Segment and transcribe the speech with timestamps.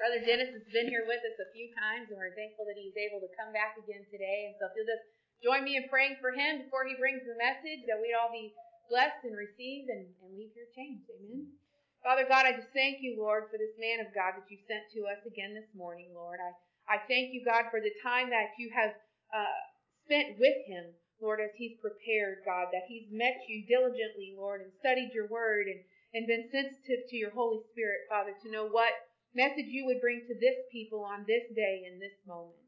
[0.00, 2.96] Brother Dennis has been here with us a few times, and we're thankful that he's
[2.96, 4.48] able to come back again today.
[4.48, 5.04] And so if you'll just
[5.44, 8.48] join me in praying for him before he brings the message, that we'd all be
[8.88, 11.04] blessed and receive and, and leave here changed.
[11.12, 11.52] Amen.
[12.00, 14.88] Father God, I just thank you, Lord, for this man of God that you sent
[14.96, 16.40] to us again this morning, Lord.
[16.40, 18.96] I, I thank you, God, for the time that you have
[19.36, 19.60] uh,
[20.08, 24.72] spent with him, Lord, as he's prepared, God, that he's met you diligently, Lord, and
[24.80, 25.84] studied your word and,
[26.16, 28.96] and been sensitive to your Holy Spirit, Father, to know what
[29.34, 32.58] message you would bring to this people on this day and this moment.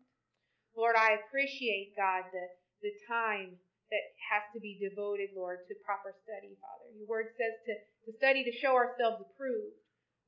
[0.77, 2.46] Lord, I appreciate, God, the,
[2.80, 3.59] the time
[3.92, 6.88] that has to be devoted, Lord, to proper study, Father.
[6.96, 7.74] Your word says to,
[8.09, 9.77] to study to show ourselves approved,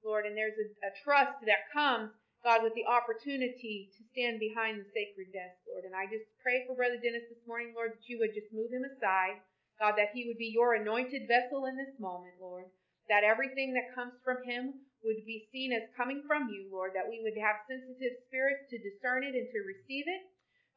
[0.05, 2.13] Lord, and there's a, a trust that comes,
[2.45, 5.89] God, with the opportunity to stand behind the sacred desk, Lord.
[5.89, 8.69] And I just pray for Brother Dennis this morning, Lord, that you would just move
[8.69, 9.41] him aside,
[9.81, 12.69] God, that he would be your anointed vessel in this moment, Lord,
[13.09, 17.09] that everything that comes from him would be seen as coming from you, Lord, that
[17.09, 20.23] we would have sensitive spirits to discern it and to receive it.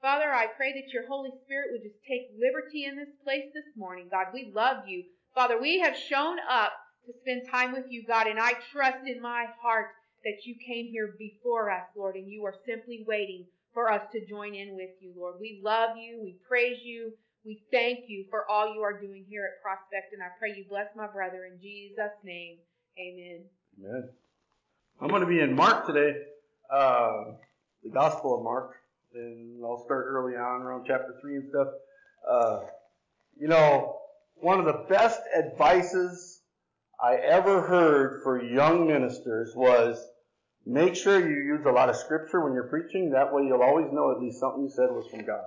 [0.01, 3.67] Father, I pray that your Holy Spirit would just take liberty in this place this
[3.75, 4.07] morning.
[4.11, 5.03] God, we love you.
[5.33, 6.73] Father, we have shown up
[7.05, 9.87] to spend time with you, God, and I trust in my heart
[10.23, 14.25] that you came here before us, Lord, and you are simply waiting for us to
[14.25, 15.35] join in with you, Lord.
[15.39, 16.19] We love you.
[16.21, 17.13] We praise you.
[17.45, 20.65] We thank you for all you are doing here at Prospect, and I pray you
[20.67, 22.57] bless my brother in Jesus' name.
[22.99, 23.45] Amen.
[23.79, 24.09] Amen.
[24.99, 26.17] I'm going to be in Mark today,
[26.73, 27.25] uh,
[27.83, 28.71] the Gospel of Mark,
[29.13, 31.67] and I'll start early on around chapter 3 and stuff.
[32.27, 32.59] Uh,
[33.39, 33.97] you know,
[34.37, 36.41] one of the best advices
[36.99, 40.03] I ever heard for young ministers was
[40.65, 43.11] make sure you use a lot of scripture when you're preaching.
[43.11, 45.45] That way you'll always know at least something you said was from God.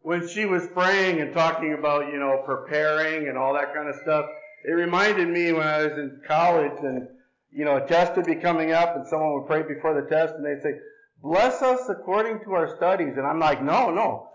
[0.00, 3.96] When she was praying and talking about, you know, preparing and all that kind of
[3.96, 4.24] stuff,
[4.64, 7.08] it reminded me when I was in college and
[7.52, 10.34] you know, a test would be coming up and someone would pray before the test
[10.34, 10.74] and they'd say,
[11.22, 13.14] bless us according to our studies.
[13.16, 14.28] And I'm like, no, no.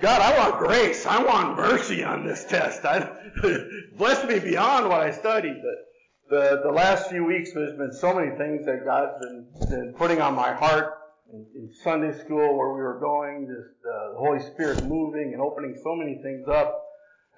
[0.00, 1.06] God, I want grace.
[1.06, 2.84] I want mercy on this test.
[2.84, 3.08] I,
[3.96, 5.56] bless me beyond what I studied.
[5.62, 9.94] But the, the last few weeks, there's been so many things that God's been, been
[9.96, 10.94] putting on my heart
[11.32, 15.40] in, in Sunday school where we were going, just uh, the Holy Spirit moving and
[15.40, 16.82] opening so many things up.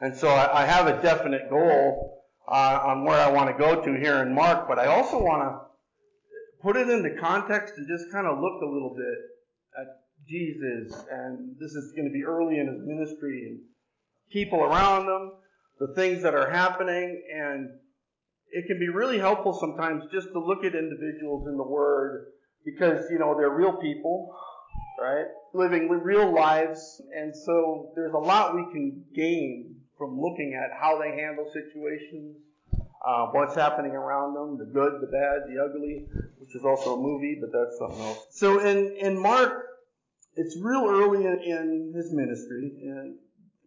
[0.00, 2.16] And so I, I have a definite goal
[2.48, 5.42] uh, on where I want to go to here in Mark, but I also want
[5.42, 5.66] to
[6.62, 9.18] put it into context and just kind of look a little bit
[9.80, 9.86] at
[10.28, 11.04] Jesus.
[11.10, 13.60] And this is going to be early in his ministry and
[14.30, 15.32] people around him,
[15.78, 17.70] the things that are happening, and
[18.50, 22.26] it can be really helpful sometimes just to look at individuals in the Word
[22.64, 24.34] because, you know, they're real people,
[25.00, 25.26] right?
[25.52, 27.02] Living real lives.
[27.14, 32.36] And so there's a lot we can gain from looking at how they handle situations,
[33.06, 36.06] uh, what's happening around them, the good, the bad, the ugly,
[36.38, 38.26] which is also a movie, but that's something else.
[38.30, 39.66] So in, in Mark,
[40.34, 42.72] it's real early in, in his ministry.
[42.82, 43.16] And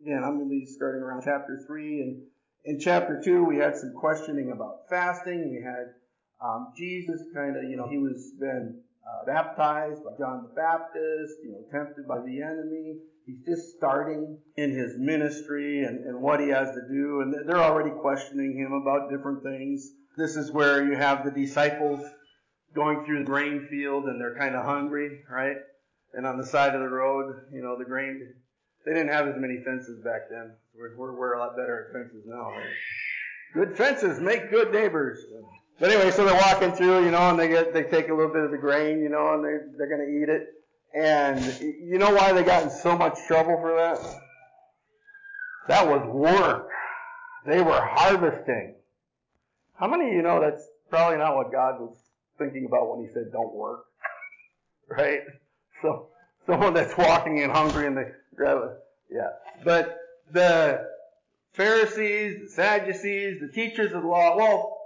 [0.01, 2.01] again, I'm going to be starting around chapter 3.
[2.01, 2.21] And
[2.65, 5.49] in chapter 2, we had some questioning about fasting.
[5.49, 5.93] We had
[6.41, 11.39] um, Jesus kind of, you know, he was been uh, baptized by John the Baptist,
[11.43, 12.97] you know, tempted by the enemy.
[13.29, 17.61] He's just starting in his ministry and, and what he has to do, and they're
[17.61, 19.87] already questioning him about different things.
[20.17, 22.03] This is where you have the disciples
[22.73, 25.57] going through the grain field and they're kind of hungry, right?
[26.13, 28.33] And on the side of the road, you know, the grain,
[28.85, 30.53] they didn't have as many fences back then.
[30.75, 32.65] We're, we're, we're a lot better at fences now, right?
[33.53, 35.19] Good fences make good neighbors.
[35.79, 38.33] But anyway, so they're walking through, you know, and they get they take a little
[38.33, 40.47] bit of the grain, you know, and they they're going to eat it.
[40.93, 43.99] And you know why they got in so much trouble for that?
[45.67, 46.69] That was work.
[47.45, 48.75] They were harvesting.
[49.75, 51.95] How many of you know that's probably not what God was
[52.37, 53.85] thinking about when He said, "Don't work"?
[54.89, 55.21] Right?
[55.83, 56.07] So
[56.47, 58.71] someone that's walking and hungry and they grab it.
[59.11, 59.29] Yeah.
[59.63, 59.97] But
[60.31, 60.87] the
[61.53, 64.77] Pharisees, the Sadducees, the teachers of the law, well,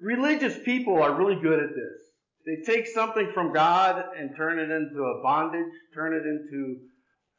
[0.00, 2.09] religious people are really good at this.
[2.46, 6.78] They take something from God and turn it into a bondage, turn it into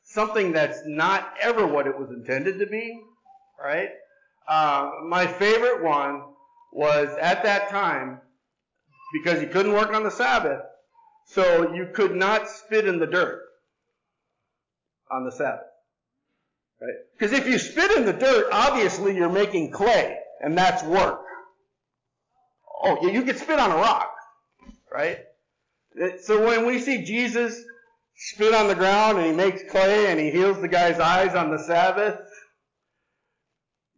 [0.03, 3.01] something that's not ever what it was intended to be,
[3.61, 3.89] right?
[4.47, 6.21] Uh, my favorite one
[6.73, 8.19] was at that time,
[9.13, 10.61] because you couldn't work on the Sabbath,
[11.25, 13.41] so you could not spit in the dirt
[15.11, 15.67] on the Sabbath.
[16.81, 16.95] Right?
[17.17, 21.21] Because if you spit in the dirt, obviously you're making clay, and that's work.
[22.83, 24.10] Oh, yeah, you could spit on a rock,
[24.91, 25.19] right?
[26.21, 27.63] So when we see Jesus
[28.15, 31.51] spit on the ground and he makes clay and he heals the guy's eyes on
[31.51, 32.19] the Sabbath,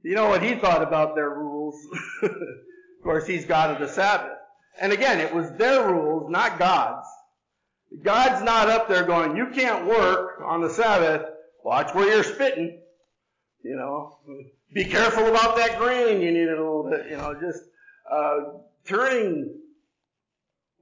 [0.04, 1.76] you know what he thought about their rules.
[2.24, 2.32] of
[3.04, 4.38] course, he's God of the Sabbath.
[4.80, 7.08] And again, it was their rules, not God's.
[8.02, 11.30] God's not up there going, you can't work on the Sabbath.
[11.64, 12.82] Watch where you're spitting.
[13.64, 14.18] You know,
[14.74, 16.22] be careful about that grain.
[16.22, 17.10] You need it a little bit.
[17.10, 17.64] You know, just
[18.12, 18.38] uh,
[18.86, 19.56] turning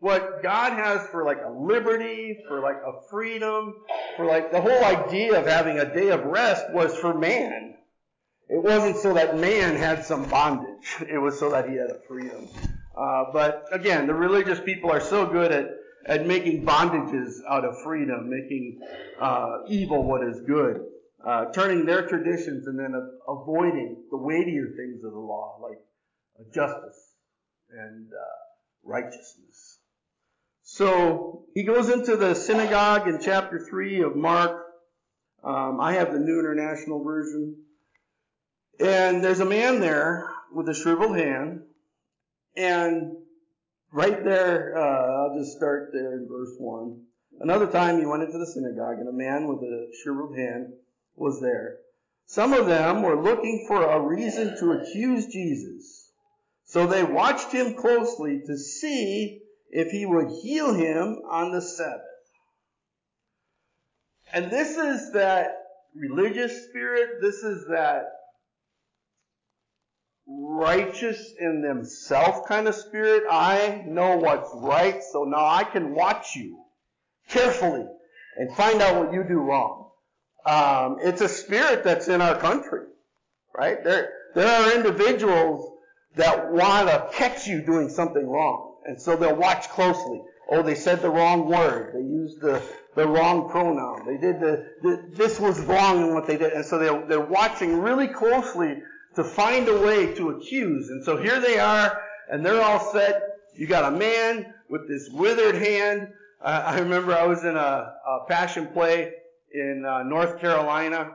[0.01, 3.75] what God has for like a liberty, for like a freedom,
[4.17, 7.75] for like the whole idea of having a day of rest was for man.
[8.49, 10.97] It wasn't so that man had some bondage.
[11.07, 12.47] It was so that he had a freedom.
[12.97, 15.69] Uh, but again, the religious people are so good at,
[16.07, 18.79] at making bondages out of freedom, making
[19.21, 20.81] uh, evil what is good,
[21.23, 22.95] uh, turning their traditions and then
[23.27, 25.77] avoiding the weightier things of the law, like
[26.51, 27.13] justice
[27.69, 28.41] and uh,
[28.83, 29.70] righteousness.
[30.73, 34.67] So he goes into the synagogue in chapter 3 of Mark.
[35.43, 37.57] Um, I have the New International Version.
[38.79, 41.63] And there's a man there with a shriveled hand.
[42.55, 43.17] And
[43.91, 47.01] right there, uh, I'll just start there in verse 1.
[47.41, 50.71] Another time he went into the synagogue, and a man with a shriveled hand
[51.17, 51.79] was there.
[52.27, 56.13] Some of them were looking for a reason to accuse Jesus.
[56.63, 59.40] So they watched him closely to see
[59.71, 62.01] if he would heal him on the Sabbath.
[64.33, 65.57] And this is that
[65.95, 67.21] religious spirit.
[67.21, 68.03] This is that
[70.27, 73.23] righteous in themselves kind of spirit.
[73.29, 76.63] I know what's right, so now I can watch you
[77.29, 77.85] carefully
[78.37, 79.89] and find out what you do wrong.
[80.45, 82.85] Um, it's a spirit that's in our country,
[83.55, 83.83] right?
[83.83, 85.69] There, there are individuals
[86.15, 90.21] that want to catch you doing something wrong, and so they'll watch closely.
[90.49, 91.93] Oh, they said the wrong word.
[91.93, 92.61] They used the,
[92.95, 94.05] the wrong pronoun.
[94.05, 97.21] They did the, the this was wrong in what they did, and so they're they're
[97.21, 98.81] watching really closely
[99.15, 100.89] to find a way to accuse.
[100.89, 103.21] And so here they are, and they're all set.
[103.55, 106.09] You got a man with this withered hand.
[106.41, 109.13] Uh, I remember I was in a, a passion play
[109.53, 111.11] in uh, North Carolina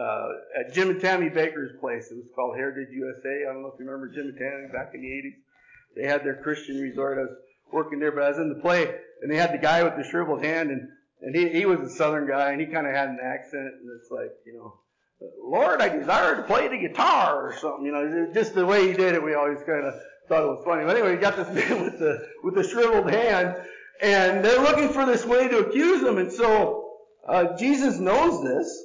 [0.00, 0.28] uh,
[0.58, 2.10] at Jim and Tammy Bakker's place.
[2.10, 3.46] It was called Heritage USA.
[3.48, 5.36] I don't know if you remember Jim and Tammy back in the 80s.
[5.96, 7.18] They had their Christian resort.
[7.18, 7.36] I was
[7.72, 10.04] working there, but I was in the play, and they had the guy with the
[10.04, 10.88] shriveled hand, and
[11.20, 14.00] and he he was a Southern guy, and he kind of had an accent, and
[14.00, 14.78] it's like you know.
[15.40, 18.92] Lord, I desire to play the guitar or something, you know, just the way he
[18.92, 19.94] did it, we always kind of
[20.28, 20.84] thought it was funny.
[20.84, 23.54] But anyway, he got this man with the, with the shriveled hand,
[24.00, 26.90] and they're looking for this way to accuse him, and so,
[27.28, 28.82] uh, Jesus knows this.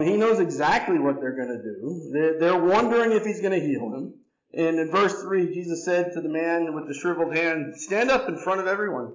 [0.00, 2.10] He knows exactly what they're going to do.
[2.12, 4.14] They're, they're wondering if he's going to heal him.
[4.52, 8.28] And in verse 3, Jesus said to the man with the shriveled hand, Stand up
[8.28, 9.12] in front of everyone.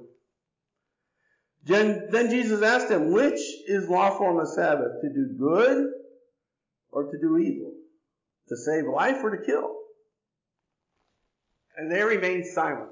[1.65, 5.87] Then Jesus asked him, Which is lawful on the Sabbath, to do good
[6.91, 7.71] or to do evil?
[8.49, 9.75] To save life or to kill?
[11.75, 12.91] And they remained silent.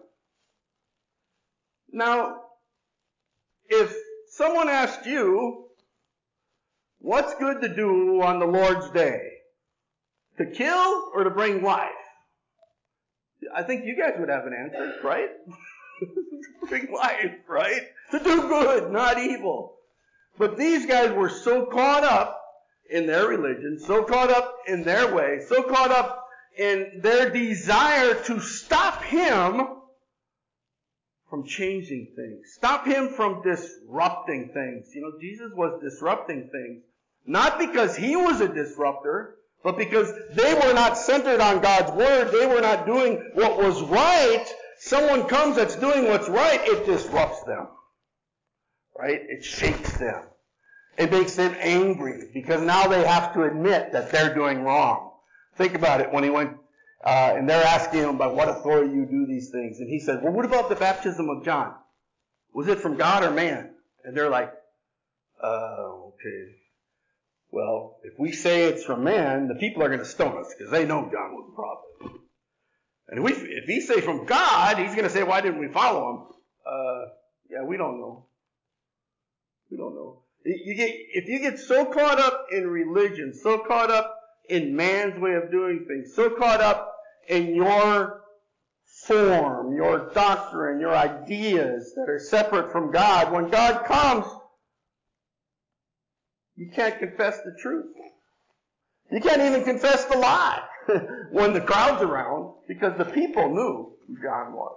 [1.91, 2.37] Now,
[3.67, 3.93] if
[4.29, 5.67] someone asked you,
[7.03, 9.19] What's good to do on the Lord's day?
[10.37, 11.89] To kill or to bring life?
[13.55, 15.29] I think you guys would have an answer, right?
[16.69, 17.81] bring life, right?
[18.11, 19.75] To do good, not evil.
[20.37, 22.41] But these guys were so caught up
[22.89, 26.25] in their religion, so caught up in their way, so caught up
[26.57, 29.61] in their desire to stop him
[31.29, 32.53] from changing things.
[32.53, 34.93] Stop him from disrupting things.
[34.93, 36.83] You know, Jesus was disrupting things.
[37.25, 42.31] Not because he was a disruptor, but because they were not centered on God's Word,
[42.31, 44.45] they were not doing what was right,
[44.79, 47.67] someone comes that's doing what's right, it disrupts them.
[48.97, 49.19] Right?
[49.27, 50.23] It shakes them.
[50.97, 55.11] It makes them angry because now they have to admit that they're doing wrong.
[55.55, 56.57] Think about it when he went,
[57.03, 59.79] uh, and they're asking him by what authority you do these things.
[59.79, 61.73] And he said, well, what about the baptism of John?
[62.53, 63.73] Was it from God or man?
[64.03, 64.51] And they're like,
[65.41, 66.55] uh, okay.
[67.51, 70.71] Well, if we say it's from man, the people are going to stone us because
[70.71, 72.21] they know John was a prophet.
[73.09, 75.67] And if, we, if he say from God, he's going to say, why didn't we
[75.67, 76.23] follow him?
[76.65, 77.09] Uh,
[77.49, 78.25] yeah, we don't know.
[79.69, 80.23] We don't know.
[80.45, 84.15] You get, if you get so caught up in religion, so caught up
[84.49, 86.95] in man's way of doing things, so caught up
[87.27, 88.21] in your
[89.05, 94.25] form, your doctrine, your ideas that are separate from God, when God comes,
[96.61, 97.87] you can't confess the truth.
[99.11, 100.61] You can't even confess the lie
[101.31, 104.75] when the crowd's around because the people knew who John was.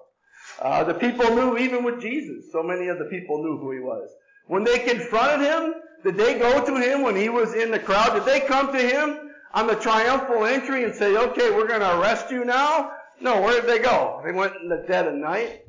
[0.59, 2.50] Uh, the people knew even with Jesus.
[2.53, 4.09] So many of the people knew who he was.
[4.47, 5.75] When they confronted him,
[6.05, 8.14] did they go to him when he was in the crowd?
[8.14, 9.19] Did they come to him
[9.53, 12.93] on the triumphal entry and say, okay, we're going to arrest you now?
[13.21, 14.23] No, where did they go?
[14.25, 15.61] They went in the dead of night.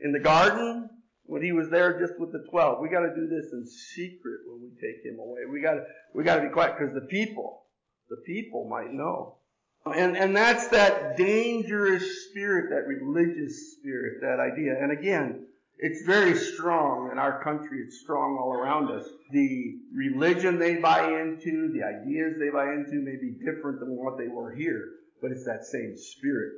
[0.00, 0.88] in the garden
[1.28, 2.80] when he was there just with the 12.
[2.80, 5.42] We got to do this in secret when we take him away.
[5.50, 7.64] We got to, we got to be quiet because the people,
[8.08, 9.36] the people might know.
[9.84, 14.82] And, and that's that dangerous spirit, that religious spirit, that idea.
[14.82, 15.46] And again,
[15.78, 17.80] it's very strong in our country.
[17.86, 19.06] It's strong all around us.
[19.30, 24.16] The religion they buy into, the ideas they buy into may be different than what
[24.16, 24.88] they were here,
[25.20, 26.54] but it's that same spirit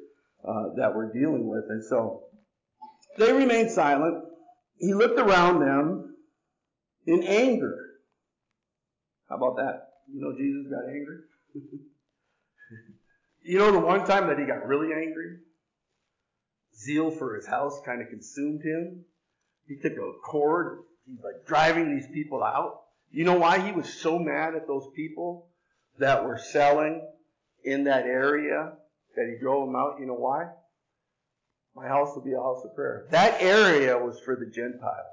[0.47, 1.65] uh, that we're dealing with.
[1.69, 2.23] And so
[3.19, 4.30] they remain silent.
[4.81, 6.17] He looked around them
[7.07, 7.77] in anger.
[9.29, 9.89] How about that?
[10.13, 11.19] You know, Jesus got angry.
[13.43, 15.37] you know, the one time that he got really angry,
[16.77, 19.05] zeal for his house kind of consumed him.
[19.69, 20.79] He took a cord.
[21.07, 22.81] He's like driving these people out.
[23.13, 25.49] You know why he was so mad at those people
[25.99, 27.07] that were selling
[27.65, 28.73] in that area
[29.15, 29.97] that he drove them out?
[30.01, 30.47] You know why?
[31.75, 33.07] My house will be a house of prayer.
[33.11, 35.07] That area was for the Gentiles.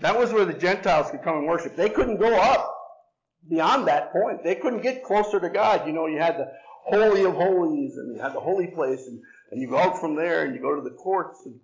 [0.00, 1.76] That was where the Gentiles could come and worship.
[1.76, 2.74] They couldn't go up
[3.48, 4.44] beyond that point.
[4.44, 5.86] They couldn't get closer to God.
[5.86, 6.52] You know, you had the
[6.84, 9.20] Holy of Holies and you had the holy place and,
[9.50, 11.60] and you go out from there and you go to the courts and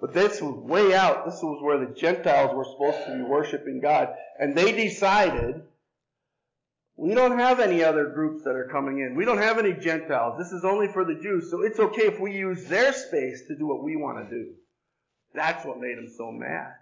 [0.00, 1.26] but this was way out.
[1.26, 4.08] This was where the Gentiles were supposed to be worshiping God.
[4.38, 5.62] And they decided,
[7.00, 9.14] we don't have any other groups that are coming in.
[9.14, 10.36] We don't have any Gentiles.
[10.36, 11.50] This is only for the Jews.
[11.50, 14.50] So it's okay if we use their space to do what we want to do.
[15.34, 16.74] That's what made them so mad.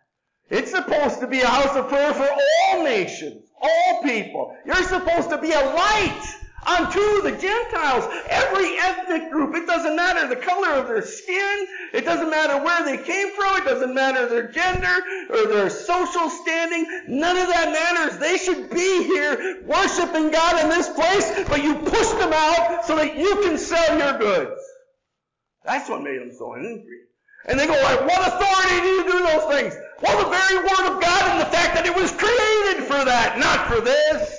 [0.51, 4.57] It's supposed to be a house of prayer for all nations, all people.
[4.67, 8.05] You're supposed to be a light unto the Gentiles.
[8.29, 9.55] Every ethnic group.
[9.55, 11.67] It doesn't matter the color of their skin.
[11.93, 13.62] It doesn't matter where they came from.
[13.62, 16.87] It doesn't matter their gender or their social standing.
[17.09, 18.19] None of that matters.
[18.19, 22.97] They should be here worshiping God in this place, but you push them out so
[22.97, 24.61] that you can sell your goods.
[25.65, 26.99] That's what made them so angry.
[27.47, 29.75] And they go, like, what authority do you do those things?
[30.03, 33.38] Well, the very word of God and the fact that it was created for that,
[33.38, 34.38] not for this.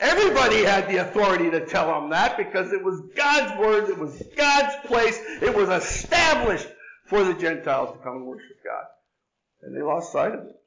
[0.00, 4.22] Everybody had the authority to tell them that because it was God's word, it was
[4.36, 6.68] God's place, it was established
[7.06, 8.84] for the Gentiles to come and worship God.
[9.62, 10.60] And they lost sight of it.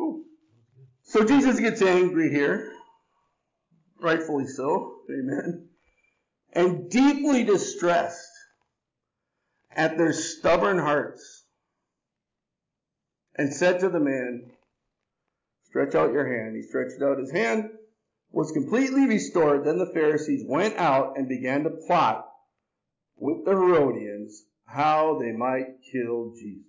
[0.00, 0.24] Ooh.
[1.02, 2.72] So Jesus gets angry here,
[4.00, 5.68] rightfully so, amen,
[6.52, 8.30] and deeply distressed
[9.72, 11.44] at their stubborn hearts,
[13.34, 14.52] and said to the man,
[15.64, 16.56] Stretch out your hand.
[16.56, 17.70] He stretched out his hand
[18.32, 22.26] was completely restored, then the Pharisees went out and began to plot
[23.16, 26.64] with the Herodians how they might kill Jesus.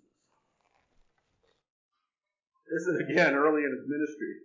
[2.71, 4.35] This is again early in his ministry.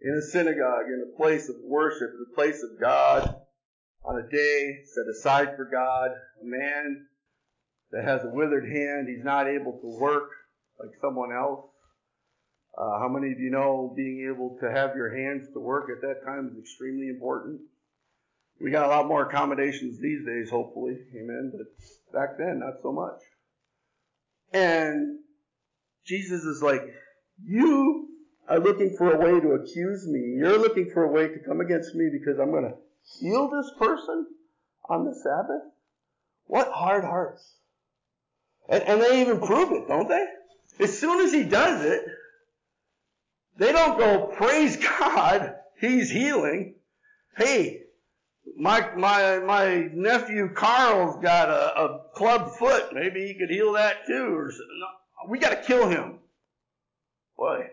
[0.00, 3.36] In a synagogue, in a place of worship, the place of God,
[4.04, 6.10] on a day set aside for God,
[6.42, 7.06] a man
[7.90, 10.28] that has a withered hand, he's not able to work
[10.78, 11.64] like someone else.
[12.76, 16.00] Uh, how many of you know being able to have your hands to work at
[16.02, 17.60] that time is extremely important?
[18.60, 20.96] We got a lot more accommodations these days, hopefully.
[21.14, 21.52] Amen.
[21.52, 23.20] But back then, not so much.
[24.52, 25.18] And
[26.06, 26.82] Jesus is like,
[27.44, 28.08] You
[28.48, 30.36] are looking for a way to accuse me.
[30.38, 32.76] You're looking for a way to come against me because I'm going to
[33.20, 34.26] heal this person
[34.88, 35.72] on the Sabbath?
[36.46, 37.56] What hard hearts.
[38.68, 40.24] And, and they even prove it, don't they?
[40.80, 42.02] As soon as he does it,
[43.56, 46.74] they don't go, praise God, he's healing.
[47.36, 47.82] Hey,
[48.56, 52.92] my, my, my nephew Carl's got a, a club foot.
[52.92, 54.26] Maybe he could heal that too.
[54.34, 56.18] Or no, we got to kill him.
[57.36, 57.68] Boy,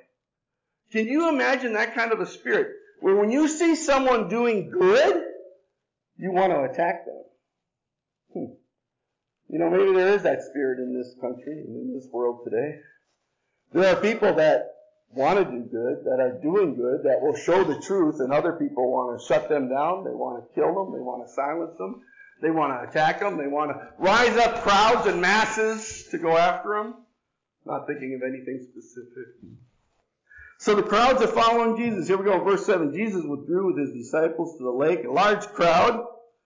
[0.92, 2.68] can you imagine that kind of a spirit?
[3.00, 5.24] Where when you see someone doing good,
[6.18, 7.24] you want to attack them.
[8.34, 8.54] Hmm.
[9.50, 12.80] You know, maybe there is that spirit in this country and in this world today.
[13.74, 14.68] There are people that
[15.14, 18.54] want to do good, that are doing good, that will show the truth, and other
[18.54, 20.04] people want to shut them down.
[20.04, 20.94] They want to kill them.
[20.94, 22.02] They want to silence them.
[22.42, 23.38] They want to attack them.
[23.38, 26.96] They want to rise up crowds and masses to go after them.
[27.66, 29.36] Not thinking of anything specific.
[30.58, 32.08] So the crowds are following Jesus.
[32.08, 32.94] Here we go, verse 7.
[32.94, 36.06] Jesus withdrew with his disciples to the lake, a large crowd,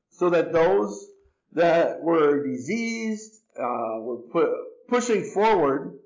[0.10, 1.08] so that those
[1.54, 6.00] that were diseased uh, were pu- pushing forward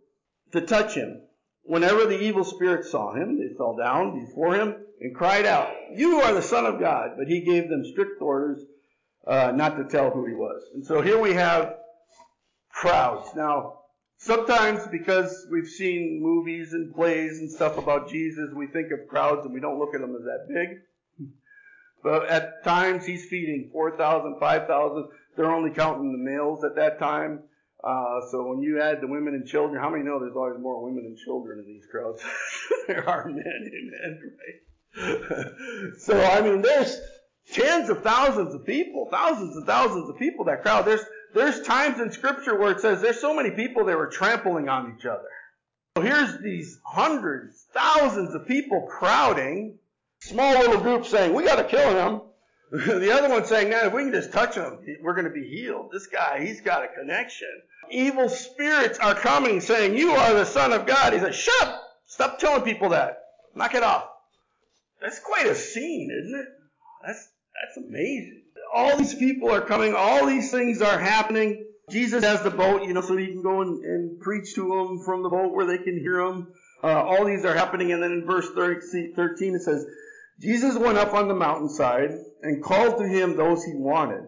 [0.52, 1.22] to touch him.
[1.70, 6.20] Whenever the evil spirits saw him, they fell down before him and cried out, You
[6.22, 7.12] are the Son of God.
[7.16, 8.66] But he gave them strict orders
[9.28, 10.64] uh, not to tell who he was.
[10.74, 11.76] And so here we have
[12.72, 13.30] crowds.
[13.36, 13.82] Now,
[14.18, 19.46] sometimes because we've seen movies and plays and stuff about Jesus, we think of crowds
[19.46, 21.30] and we don't look at them as that big.
[22.02, 25.08] But at times he's feeding 4,000, 5,000.
[25.38, 27.44] they're only counting the males at that time.
[27.84, 30.84] Uh, so when you add the women and children, how many know there's always more
[30.84, 32.22] women and children in these crowds?
[32.88, 35.96] there are men, amen, right?
[36.00, 37.00] so I mean, there's
[37.52, 40.86] tens of thousands of people, thousands and thousands of people that crowd.
[40.86, 44.68] There's there's times in Scripture where it says there's so many people they were trampling
[44.68, 45.30] on each other.
[45.96, 49.78] So here's these hundreds, thousands of people crowding,
[50.22, 52.22] small little group saying, "We got to kill him."
[52.72, 55.48] the other one saying, "Man, if we can just touch him, we're going to be
[55.48, 57.48] healed." This guy, he's got a connection.
[57.90, 61.82] Evil spirits are coming, saying, "You are the Son of God." He says, "Shut up!
[62.06, 63.24] Stop telling people that.
[63.56, 64.08] Knock it off."
[65.02, 66.48] That's quite a scene, isn't it?
[67.06, 67.28] That's
[67.62, 68.44] that's amazing.
[68.72, 69.96] All these people are coming.
[69.96, 71.66] All these things are happening.
[71.90, 75.00] Jesus has the boat, you know, so he can go and, and preach to them
[75.04, 76.48] from the boat where they can hear him.
[76.84, 79.86] Uh, all these are happening, and then in verse 13 it says,
[80.40, 84.24] Jesus went up on the mountainside and called to him those he wanted.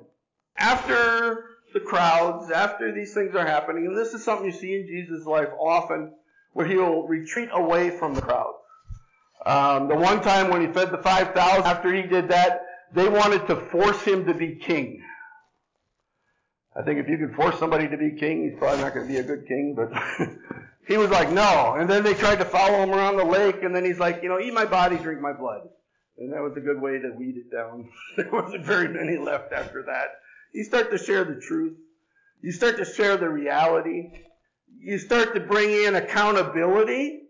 [0.57, 4.87] After the crowds, after these things are happening, and this is something you see in
[4.87, 6.13] Jesus' life often,
[6.53, 8.53] where he'll retreat away from the crowd.
[9.45, 12.61] Um, the one time when he fed the 5,000, after he did that,
[12.93, 15.01] they wanted to force him to be king.
[16.75, 19.13] I think if you could force somebody to be king, he's probably not going to
[19.13, 19.91] be a good king, but
[20.87, 21.75] he was like, no.
[21.77, 24.29] And then they tried to follow him around the lake, and then he's like, you
[24.29, 25.61] know, eat my body, drink my blood.
[26.21, 27.89] And that was a good way to weed it down.
[28.15, 30.19] there wasn't very many left after that.
[30.53, 31.75] You start to share the truth.
[32.41, 34.11] You start to share the reality.
[34.79, 37.21] You start to bring in accountability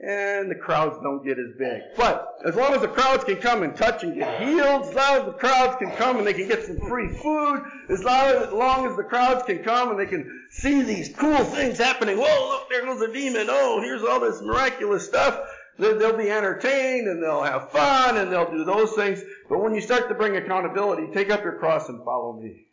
[0.00, 1.82] and the crowds don't get as big.
[1.96, 5.18] But as long as the crowds can come and touch and get healed, as long
[5.18, 8.96] as the crowds can come and they can get some free food, as long as
[8.96, 12.16] the crowds can come and they can see these cool things happening.
[12.16, 13.48] Whoa, look, there goes a demon.
[13.50, 15.40] Oh, here's all this miraculous stuff.
[15.78, 19.22] They'll be entertained and they'll have fun and they'll do those things.
[19.48, 22.66] But when you start to bring accountability, take up your cross and follow me.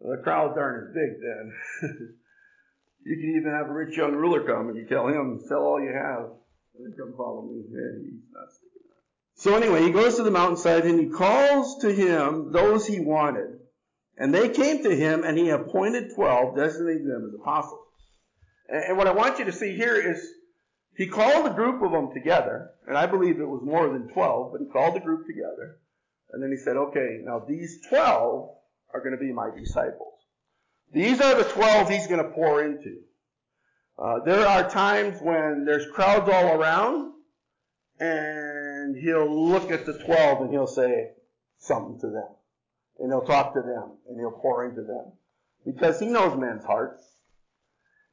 [0.00, 2.14] The crowds aren't as big then.
[3.08, 5.80] You can even have a rich young ruler come and you tell him, sell all
[5.80, 6.30] you have
[6.78, 7.62] and come follow me.
[7.70, 8.48] Yeah, he's not.
[9.34, 13.60] So anyway, he goes to the mountainside and he calls to him those he wanted.
[14.18, 17.86] And they came to him and he appointed 12, designating them as apostles.
[18.68, 20.28] And what I want you to see here is
[20.98, 24.50] he called a group of them together, and I believe it was more than 12,
[24.50, 25.78] but he called the group together.
[26.32, 28.50] And then he said, okay, now these 12
[28.92, 30.18] are going to be my disciples.
[30.92, 32.96] These are the 12 he's going to pour into.
[33.96, 37.12] Uh, there are times when there's crowds all around,
[38.00, 41.10] and he'll look at the 12 and he'll say
[41.58, 42.28] something to them.
[42.98, 45.12] And he'll talk to them, and he'll pour into them.
[45.64, 47.04] Because he knows men's hearts.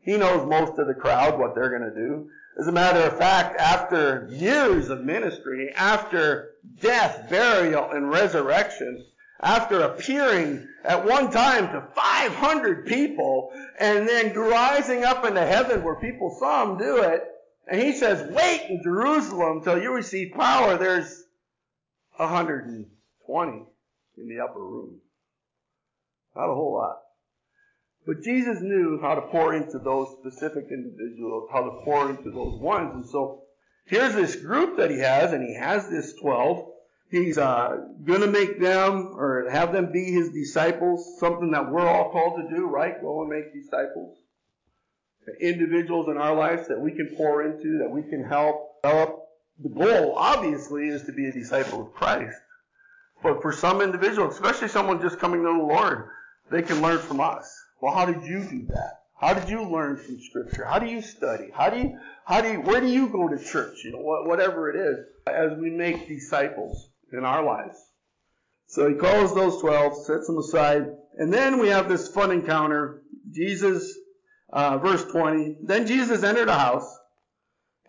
[0.06, 2.30] He knows most of the crowd, what they're going to do.
[2.60, 9.04] As a matter of fact, after years of ministry, after death, burial, and resurrection,
[9.42, 16.00] after appearing at one time to 500 people and then rising up into heaven where
[16.00, 17.24] people saw him do it.
[17.68, 20.78] And he says, wait in Jerusalem till you receive power.
[20.78, 21.24] There's
[22.18, 23.52] 120
[24.18, 25.00] in the upper room.
[26.36, 26.98] Not a whole lot.
[28.06, 32.60] But Jesus knew how to pour into those specific individuals, how to pour into those
[32.60, 32.92] ones.
[32.94, 33.42] And so
[33.86, 36.72] here's this group that he has, and he has this 12.
[37.10, 41.88] He's uh, going to make them or have them be his disciples, something that we're
[41.88, 43.02] all called to do, right?
[43.02, 44.18] Go and make disciples.
[45.42, 49.22] Individuals in our lives that we can pour into, that we can help develop.
[49.64, 52.38] The goal, obviously, is to be a disciple of Christ.
[53.24, 56.10] But for some individuals, especially someone just coming to the Lord,
[56.52, 57.65] they can learn from us.
[57.86, 59.02] Well, how did you do that?
[59.16, 60.66] How did you learn from Scripture?
[60.66, 61.52] How do you study?
[61.54, 63.84] How do you, how do you, where do you go to church?
[63.84, 67.78] You know, whatever it is, as we make disciples in our lives.
[68.66, 70.88] So he calls those 12, sets them aside,
[71.20, 73.04] and then we have this fun encounter.
[73.30, 73.96] Jesus,
[74.52, 76.92] uh, verse 20, then Jesus entered a house,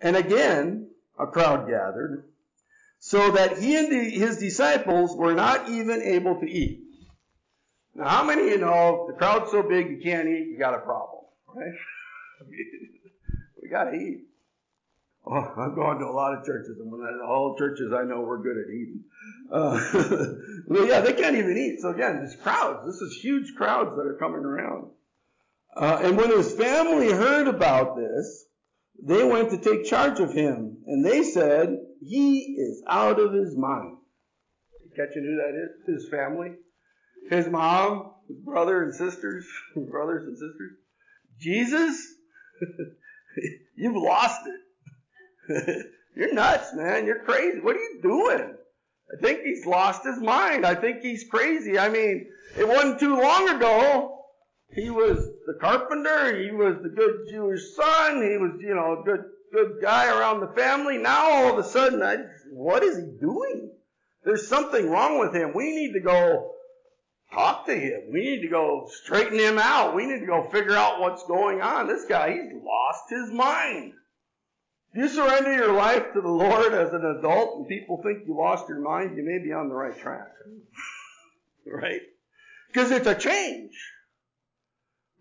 [0.02, 2.28] and again a crowd gathered,
[2.98, 6.85] so that he and the, his disciples were not even able to eat.
[7.96, 10.74] Now, how many of you know the crowd's so big you can't eat, you got
[10.74, 11.72] a problem, right?
[13.62, 14.24] we got to eat.
[15.26, 18.20] Oh, I've gone to a lot of churches, and when I, all churches I know
[18.20, 19.04] we're good at eating.
[19.50, 20.34] Uh,
[20.68, 21.80] well, yeah, they can't even eat.
[21.80, 24.90] So again, this crowds, this is huge crowds that are coming around.
[25.74, 28.44] Uh, and when his family heard about this,
[29.02, 33.56] they went to take charge of him, and they said, "He is out of his
[33.56, 33.96] mind."
[34.94, 36.02] Catching who that is?
[36.02, 36.52] His family,
[37.30, 40.72] his mom, his brother and sisters, brothers and sisters.
[41.38, 42.14] Jesus,
[43.76, 45.86] you've lost it.
[46.16, 47.06] You're nuts, man.
[47.06, 47.60] You're crazy.
[47.60, 48.54] What are you doing?
[49.12, 50.64] I think he's lost his mind.
[50.66, 51.78] I think he's crazy.
[51.78, 54.24] I mean, it wasn't too long ago.
[54.74, 56.42] He was the carpenter.
[56.42, 58.22] He was the good Jewish son.
[58.22, 60.98] He was, you know, a good, good guy around the family.
[60.98, 62.16] Now all of a sudden, I,
[62.50, 63.70] what is he doing?
[64.24, 65.52] There's something wrong with him.
[65.54, 66.55] We need to go
[67.36, 68.12] talk to him.
[68.12, 69.94] We need to go straighten him out.
[69.94, 71.86] We need to go figure out what's going on.
[71.86, 73.92] This guy, he's lost his mind.
[74.92, 78.36] If you surrender your life to the Lord as an adult and people think you
[78.36, 80.28] lost your mind, you may be on the right track.
[81.66, 82.00] right?
[82.68, 83.74] Because it's a change.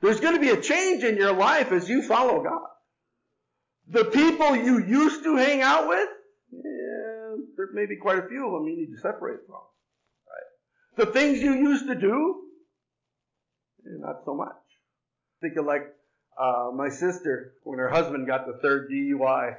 [0.02, 2.70] There's going to be a change in your life as you follow God.
[3.88, 6.10] The people you used to hang out with,
[6.52, 9.60] yeah, there may be quite a few of them you need to separate from.
[10.96, 12.42] The things you used to do,
[13.84, 14.56] not so much.
[15.42, 15.84] Think of like
[16.40, 19.56] uh, my sister when her husband got the third DUI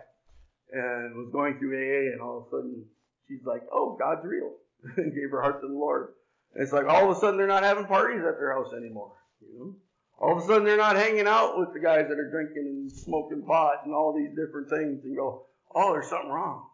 [0.72, 2.84] and was going through AA, and all of a sudden
[3.28, 4.52] she's like, "Oh, God's real,"
[4.96, 6.14] and gave her heart to the Lord.
[6.54, 9.12] And it's like all of a sudden they're not having parties at their house anymore.
[9.40, 9.74] You know,
[10.18, 12.90] all of a sudden they're not hanging out with the guys that are drinking and
[12.92, 16.66] smoking pot and all these different things, and go, "Oh, there's something wrong."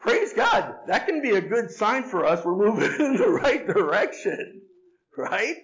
[0.00, 0.74] Praise God.
[0.86, 2.44] That can be a good sign for us.
[2.44, 4.62] We're moving in the right direction,
[5.16, 5.56] right?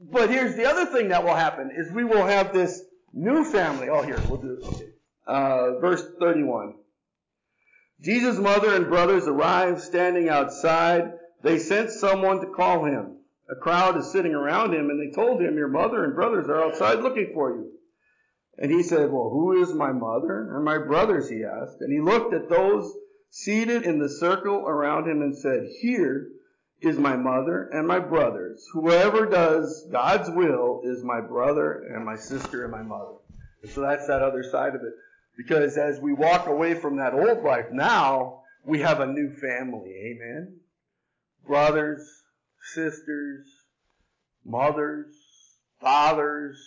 [0.00, 3.88] But here's the other thing that will happen is we will have this new family.
[3.88, 4.94] Oh, here, we'll do it.
[5.26, 6.74] Uh, verse 31.
[8.00, 11.12] Jesus' mother and brothers arrived standing outside.
[11.42, 13.16] They sent someone to call him.
[13.50, 16.64] A crowd is sitting around him and they told him, your mother and brothers are
[16.64, 17.72] outside looking for you.
[18.58, 21.28] And he said, well, who is my mother and my brothers?
[21.28, 21.80] He asked.
[21.80, 22.92] And he looked at those
[23.30, 26.28] seated in the circle around him and said, here
[26.80, 28.66] is my mother and my brothers.
[28.72, 33.14] Whoever does God's will is my brother and my sister and my mother.
[33.62, 34.92] And so that's that other side of it.
[35.36, 39.90] Because as we walk away from that old life, now we have a new family.
[39.90, 40.56] Amen.
[41.46, 42.08] Brothers,
[42.74, 43.46] sisters,
[44.44, 45.14] mothers,
[45.80, 46.58] fathers,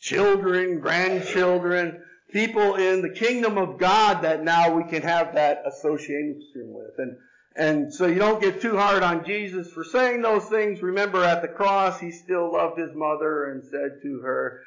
[0.00, 2.02] children, grandchildren,
[2.36, 6.92] people in the kingdom of God that now we can have that association with.
[6.98, 7.16] And
[7.58, 10.82] and so you don't get too hard on Jesus for saying those things.
[10.82, 14.60] Remember at the cross, he still loved his mother and said to her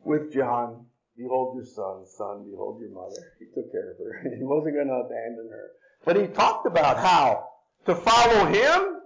[0.00, 3.32] with John, behold your son, son, behold your mother.
[3.38, 4.36] He took care of her.
[4.36, 5.68] He wasn't going to abandon her.
[6.04, 7.50] But he talked about how
[7.86, 8.96] to follow him,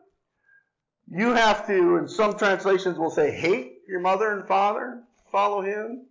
[1.11, 6.07] you have to, and some translations will say hate your mother and father, follow him.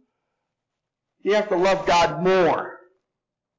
[1.21, 2.79] You have to love God more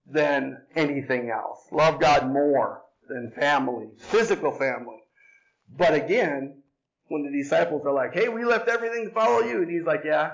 [0.07, 1.61] than anything else.
[1.71, 4.99] Love God more than family, physical family.
[5.77, 6.63] But again,
[7.09, 10.03] when the disciples are like, hey, we left everything to follow you, and he's like,
[10.05, 10.33] yeah,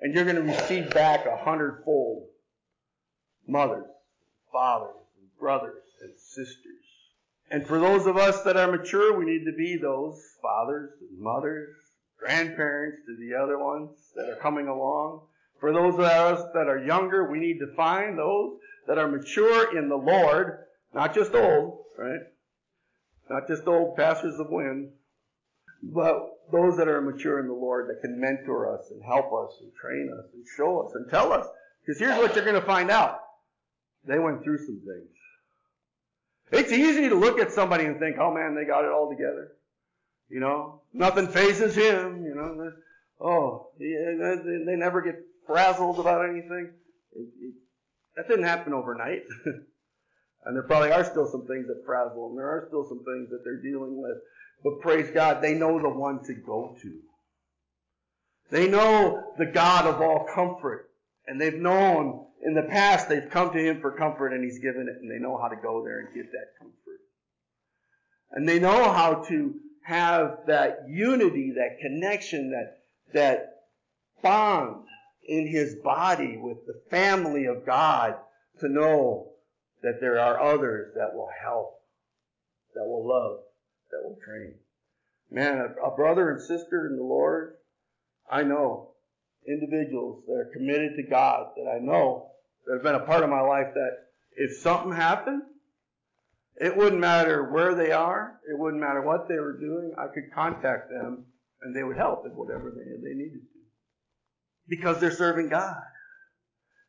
[0.00, 2.28] and you're going to receive back a hundredfold
[3.46, 3.86] mothers,
[4.52, 6.56] fathers, and brothers, and sisters.
[7.50, 11.18] And for those of us that are mature, we need to be those fathers and
[11.18, 11.74] mothers,
[12.18, 15.22] grandparents to the other ones that are coming along.
[15.60, 19.76] For those of us that are younger, we need to find those that are mature
[19.76, 22.20] in the Lord, not just old, right?
[23.28, 24.90] Not just old pastors of wind,
[25.82, 26.16] but
[26.50, 29.70] those that are mature in the Lord that can mentor us and help us and
[29.74, 31.46] train us and show us and tell us.
[31.84, 33.20] Because here's what you're going to find out.
[34.06, 35.10] They went through some things.
[36.50, 39.52] It's easy to look at somebody and think, oh man, they got it all together.
[40.30, 42.72] You know, nothing fazes him, you know.
[43.20, 45.16] Oh, they never get
[45.48, 46.70] frazzled about anything.
[47.12, 47.54] It, it,
[48.14, 49.22] that didn't happen overnight.
[50.44, 53.30] and there probably are still some things that frazzle, and there are still some things
[53.30, 54.18] that they're dealing with.
[54.62, 56.98] But praise God, they know the one to go to.
[58.50, 60.90] They know the God of all comfort.
[61.26, 64.88] And they've known in the past they've come to Him for comfort and He's given
[64.88, 66.74] it and they know how to go there and get that comfort.
[68.30, 72.78] And they know how to have that unity, that connection, that,
[73.12, 73.54] that
[74.22, 74.84] bond
[75.28, 78.16] in His body with the family of God
[78.60, 79.32] to know
[79.82, 81.80] that there are others that will help,
[82.74, 83.40] that will love,
[83.90, 84.54] that will train.
[85.30, 87.54] Man, a, brother and sister in the Lord,
[88.30, 88.92] I know
[89.46, 92.30] individuals that are committed to God that I know
[92.66, 93.98] that have been a part of my life that
[94.36, 95.42] if something happened,
[96.60, 100.32] it wouldn't matter where they are, it wouldn't matter what they were doing, I could
[100.34, 101.24] contact them
[101.62, 103.57] and they would help in whatever they, they needed to.
[104.68, 105.80] Because they're serving God.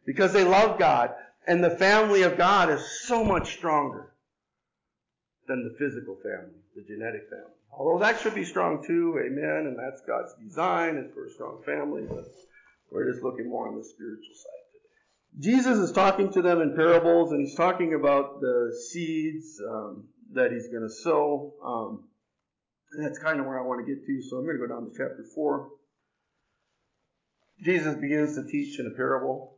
[0.06, 1.12] Because they love God.
[1.48, 4.14] And the family of God is so much stronger
[5.48, 7.54] than the physical family, the genetic family.
[7.72, 11.62] Although that should be strong too, amen, and that's God's design, is for a strong
[11.66, 12.26] family, but
[12.92, 15.50] we're just looking more on the spiritual side today.
[15.50, 20.52] Jesus is talking to them in parables, and he's talking about the seeds, um, that
[20.52, 21.54] he's going to sow.
[21.64, 22.04] Um,
[22.92, 24.22] and that's kind of where I want to get to.
[24.24, 25.70] So I'm going to go down to chapter 4.
[27.64, 29.58] Jesus begins to teach in a parable.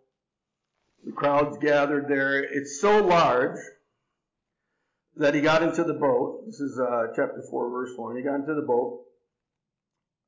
[1.05, 2.43] The crowds gathered there.
[2.43, 3.59] It's so large
[5.17, 6.45] that he got into the boat.
[6.45, 8.17] This is uh, chapter 4, verse 1.
[8.17, 9.03] He got into the boat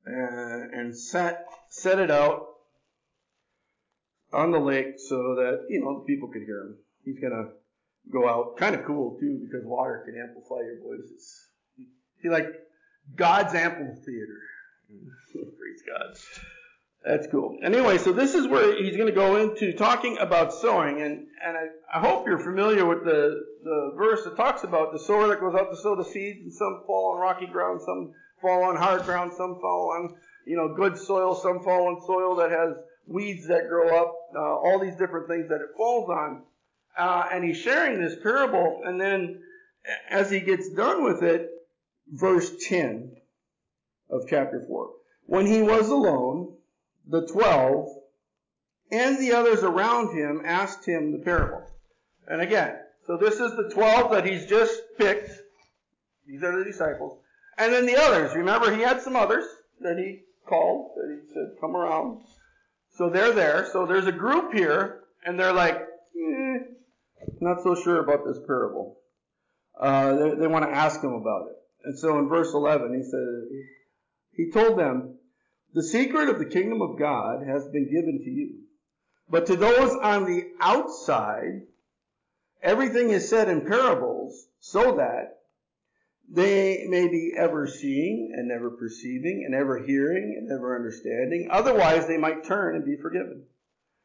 [0.04, 2.46] and, and set, set it out
[4.32, 6.76] on the lake so that, you know, the people could hear him.
[7.04, 7.50] He's going to
[8.12, 8.56] go out.
[8.56, 11.48] Kind of cool, too, because water can amplify your voices.
[12.20, 12.46] He like
[13.16, 14.40] God's amphitheater.
[15.32, 16.16] Praise God.
[17.04, 17.58] That's cool.
[17.62, 21.56] Anyway, so this is where he's going to go into talking about sowing, and and
[21.56, 25.40] I, I hope you're familiar with the the verse that talks about the sower that
[25.40, 28.76] goes out to sow the seeds, and some fall on rocky ground, some fall on
[28.76, 32.74] hard ground, some fall on you know good soil, some fall on soil that has
[33.06, 36.42] weeds that grow up, uh, all these different things that it falls on.
[36.96, 39.42] Uh, and he's sharing this parable, and then
[40.08, 41.50] as he gets done with it,
[42.10, 43.14] verse 10
[44.08, 44.90] of chapter 4.
[45.26, 46.53] When he was alone,
[47.08, 47.88] the twelve
[48.90, 51.62] and the others around him asked him the parable.
[52.26, 55.30] And again, so this is the twelve that he's just picked.
[56.26, 57.18] These are the disciples.
[57.58, 58.34] And then the others.
[58.34, 59.44] Remember, he had some others
[59.80, 62.22] that he called, that he said, come around.
[62.96, 63.68] So they're there.
[63.72, 66.58] So there's a group here, and they're like, eh,
[67.40, 68.98] not so sure about this parable.
[69.78, 71.56] Uh, they, they want to ask him about it.
[71.84, 73.56] And so in verse 11, he said,
[74.32, 75.18] he told them,
[75.74, 78.60] the secret of the kingdom of God has been given to you.
[79.28, 81.62] But to those on the outside,
[82.62, 85.40] everything is said in parables so that
[86.30, 91.48] they may be ever seeing and never perceiving and ever hearing and never understanding.
[91.50, 93.44] Otherwise, they might turn and be forgiven.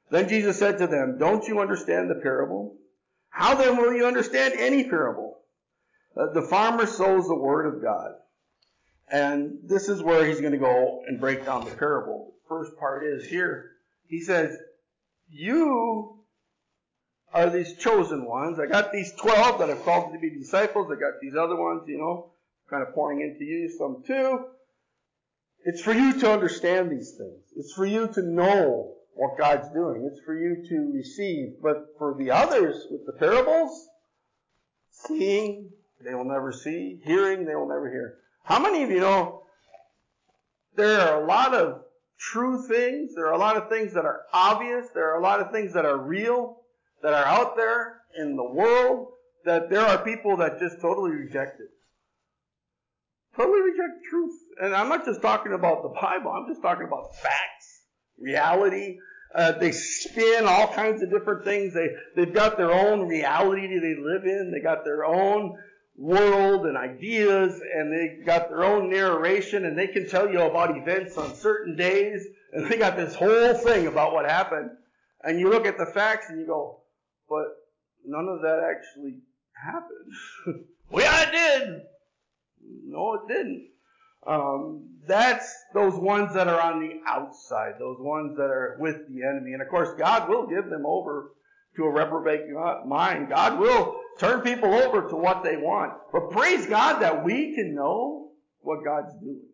[0.10, 2.78] Then Jesus said to them, Don't you understand the parable?
[3.30, 5.40] How then will you understand any parable?
[6.18, 8.14] Uh, the farmer sows the word of God.
[9.12, 12.34] And this is where he's going to go and break down the parable.
[12.44, 13.72] The first part is here.
[14.08, 14.56] He says,
[15.30, 16.20] You
[17.34, 18.60] are these chosen ones.
[18.60, 20.92] I got these 12 that I've called to be disciples.
[20.92, 22.32] I got these other ones, you know,
[22.70, 24.46] kind of pouring into you, some too.
[25.66, 27.44] It's for you to understand these things.
[27.56, 30.10] It's for you to know what God's doing.
[30.10, 31.62] It's for you to receive.
[31.62, 33.88] But for the others with the parables,
[34.92, 35.72] seeing,
[36.04, 37.02] they will never see.
[37.04, 38.16] Hearing, they will never hear.
[38.44, 39.44] How many of you know
[40.76, 41.82] there are a lot of
[42.20, 45.40] true things, there are a lot of things that are obvious, there are a lot
[45.40, 46.58] of things that are real,
[47.02, 49.08] that are out there in the world,
[49.46, 51.70] that there are people that just totally reject it.
[53.36, 54.36] Totally reject truth.
[54.62, 57.84] And I'm not just talking about the Bible, I'm just talking about facts,
[58.20, 58.98] reality.
[59.34, 61.74] Uh, they spin all kinds of different things.
[61.74, 64.52] They, they've got their own reality that they live in.
[64.52, 65.56] They got their own
[66.00, 70.76] world and ideas and they got their own narration and they can tell you about
[70.78, 74.70] events on certain days and they got this whole thing about what happened.
[75.22, 76.80] And you look at the facts and you go
[77.28, 77.44] but
[78.06, 79.20] none of that actually
[79.54, 80.66] happened.
[80.92, 81.82] Well yeah it did.
[82.88, 83.68] No it didn't.
[84.26, 89.22] Um, that's those ones that are on the outside those ones that are with the
[89.24, 89.52] enemy.
[89.52, 91.34] And of course god will give them over
[91.76, 92.50] to a reprobate
[92.88, 93.30] mind.
[93.30, 95.94] God will turn people over to what they want.
[96.12, 99.48] But praise God that we can know what God's doing.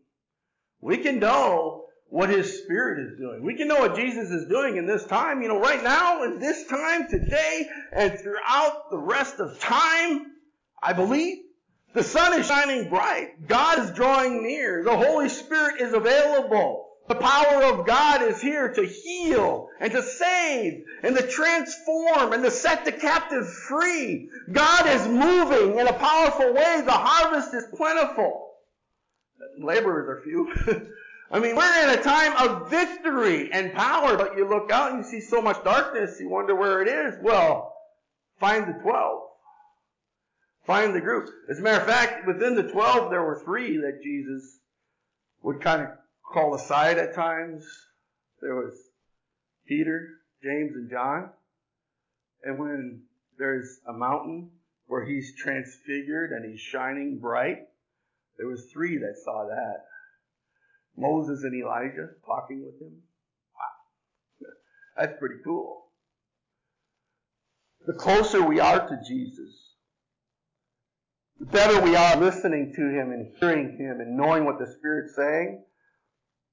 [0.81, 3.43] We can know what His Spirit is doing.
[3.43, 5.41] We can know what Jesus is doing in this time.
[5.41, 10.27] You know, right now, in this time, today, and throughout the rest of time,
[10.81, 11.39] I believe.
[11.93, 13.47] The sun is shining bright.
[13.47, 14.83] God is drawing near.
[14.83, 16.84] The Holy Spirit is available.
[17.07, 22.43] The power of God is here to heal and to save and to transform and
[22.43, 24.29] to set the captive free.
[24.51, 26.81] God is moving in a powerful way.
[26.83, 28.53] The harvest is plentiful.
[29.59, 30.51] Laborers are few.
[31.31, 35.03] I mean, we're in a time of victory and power, but you look out and
[35.03, 37.15] you see so much darkness, you wonder where it is.
[37.21, 37.75] Well,
[38.39, 39.21] find the twelve.
[40.65, 41.29] Find the group.
[41.49, 44.59] As a matter of fact, within the twelve, there were three that Jesus
[45.43, 45.89] would kind of
[46.31, 47.65] called aside at times.
[48.41, 48.77] There was
[49.67, 50.09] Peter,
[50.43, 51.29] James, and John.
[52.43, 53.03] And when
[53.37, 54.51] there's a mountain
[54.87, 57.67] where he's transfigured and he's shining bright,
[58.37, 59.85] there was three that saw that.
[60.97, 63.01] Moses and Elijah talking with him.
[63.53, 64.47] Wow.
[64.97, 65.85] That's pretty cool.
[67.85, 69.73] The closer we are to Jesus,
[71.39, 75.15] the better we are listening to him and hearing him and knowing what the Spirit's
[75.15, 75.63] saying,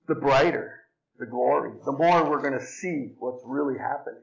[0.06, 0.82] the brighter
[1.22, 4.22] the glory, the more we're going to see what's really happening.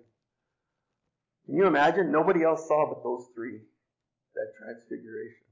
[1.46, 2.12] Can you imagine?
[2.12, 3.60] Nobody else saw but those three,
[4.36, 5.46] that transfiguration.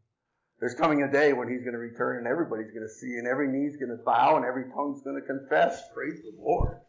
[0.60, 3.28] There's coming a day when he's going to return and everybody's going to see and
[3.28, 5.82] every knee's going to bow and every tongue's going to confess.
[5.94, 6.80] Praise the Lord.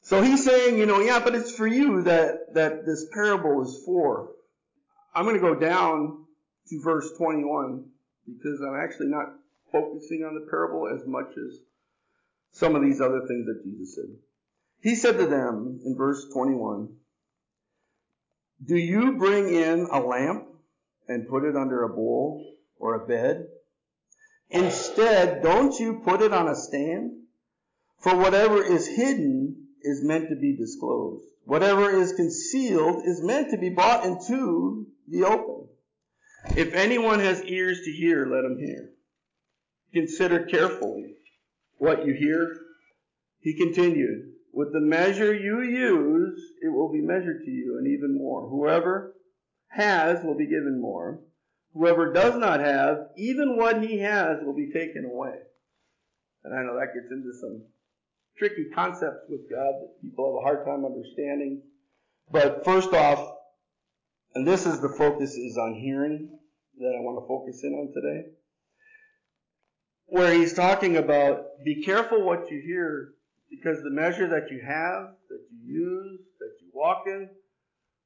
[0.00, 3.82] So he's saying, you know, yeah, but it's for you that, that this parable is
[3.86, 4.30] for.
[5.14, 6.24] I'm going to go down
[6.68, 7.84] to verse 21
[8.26, 9.26] because I'm actually not
[9.74, 11.58] focusing on the parable as much as
[12.52, 14.16] some of these other things that Jesus said.
[14.80, 16.88] He said to them in verse 21,
[18.64, 20.46] Do you bring in a lamp
[21.08, 23.48] and put it under a bowl or a bed?
[24.50, 27.10] Instead, don't you put it on a stand?
[27.98, 31.24] For whatever is hidden is meant to be disclosed.
[31.46, 35.68] Whatever is concealed is meant to be brought into the open.
[36.56, 38.93] If anyone has ears to hear, let him hear.
[39.94, 41.14] Consider carefully
[41.78, 42.50] what you hear.
[43.38, 48.18] He continued, with the measure you use, it will be measured to you, and even
[48.18, 48.48] more.
[48.48, 49.14] Whoever
[49.68, 51.20] has will be given more.
[51.74, 55.34] Whoever does not have, even what he has will be taken away.
[56.42, 57.62] And I know that gets into some
[58.36, 61.62] tricky concepts with God that people have a hard time understanding.
[62.32, 63.28] But first off,
[64.34, 66.30] and this is the focus is on hearing
[66.78, 68.30] that I want to focus in on today.
[70.14, 73.14] Where he's talking about be careful what you hear
[73.50, 77.28] because the measure that you have, that you use, that you walk in,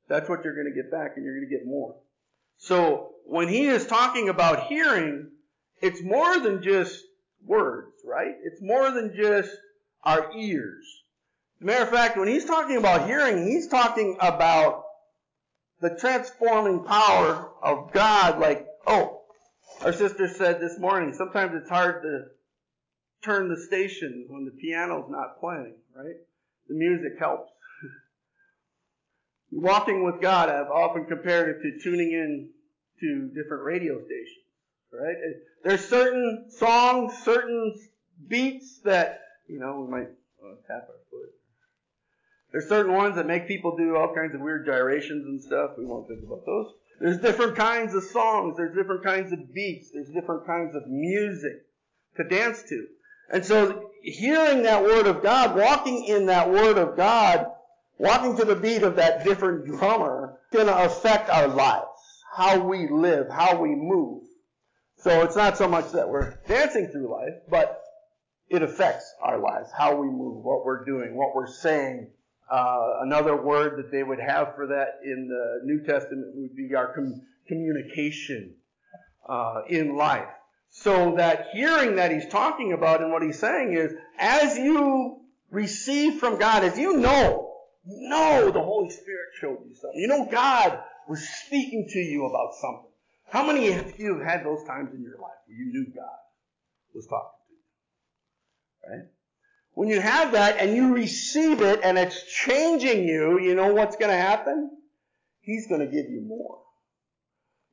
[0.09, 1.97] that's what you're going to get back and you're going to get more.
[2.57, 5.33] So when he is talking about hearing,
[5.83, 7.05] it's more than just
[7.45, 8.37] words, right?
[8.43, 9.51] It's more than just
[10.03, 10.87] our ears.
[11.61, 14.85] Matter of fact, when he's talking about hearing, he's talking about
[15.83, 18.41] the transforming power of God.
[18.41, 19.18] Like, oh,
[19.85, 22.25] our sister said this morning, sometimes it's hard to
[23.23, 26.17] turn the station when the piano's not playing, right?
[26.69, 27.51] The music helps.
[29.53, 32.51] Walking with God, I've often compared it to tuning in
[33.01, 34.45] to different radio stations,
[34.93, 35.17] right?
[35.65, 37.79] There's certain songs, certain
[38.27, 40.09] beats that, you know, we might
[40.43, 41.31] uh, tap our foot.
[42.51, 45.73] There's certain ones that make people do all kinds of weird gyrations and stuff.
[45.79, 46.73] We won't think about those.
[47.01, 48.57] There's different kinds of songs.
[48.57, 49.91] There's different kinds of beats.
[49.93, 51.65] There's different kinds of music
[52.17, 52.87] to dance to.
[53.31, 57.47] And so hearing that word of God, walking in that word of God,
[57.99, 61.87] walking to the beat of that different drummer, going to affect our lives,
[62.37, 64.23] how we live, how we move.
[64.97, 67.81] So it's not so much that we're dancing through life, but
[68.49, 72.11] it affects our lives, how we move, what we're doing, what we're saying.
[72.51, 76.75] Uh, another word that they would have for that in the New Testament would be
[76.75, 78.55] our com- communication
[79.29, 80.29] uh, in life.
[80.71, 86.21] So that hearing that he's talking about and what he's saying is, as you receive
[86.21, 87.53] from God, as you know,
[87.85, 89.99] know the Holy Spirit showed you something.
[89.99, 92.91] You know God was speaking to you about something.
[93.31, 96.19] How many of you have had those times in your life where you knew God
[96.95, 98.97] was talking to you?
[98.97, 99.09] Right?
[99.79, 103.95] When you have that and you receive it and it's changing you, you know what's
[103.95, 104.73] going to happen?
[105.41, 106.59] He's going to give you more.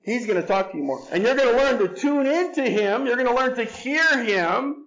[0.04, 1.02] He's going to talk to you more.
[1.12, 3.08] And you're going to learn to tune into Him.
[3.08, 4.86] You're going to learn to hear Him.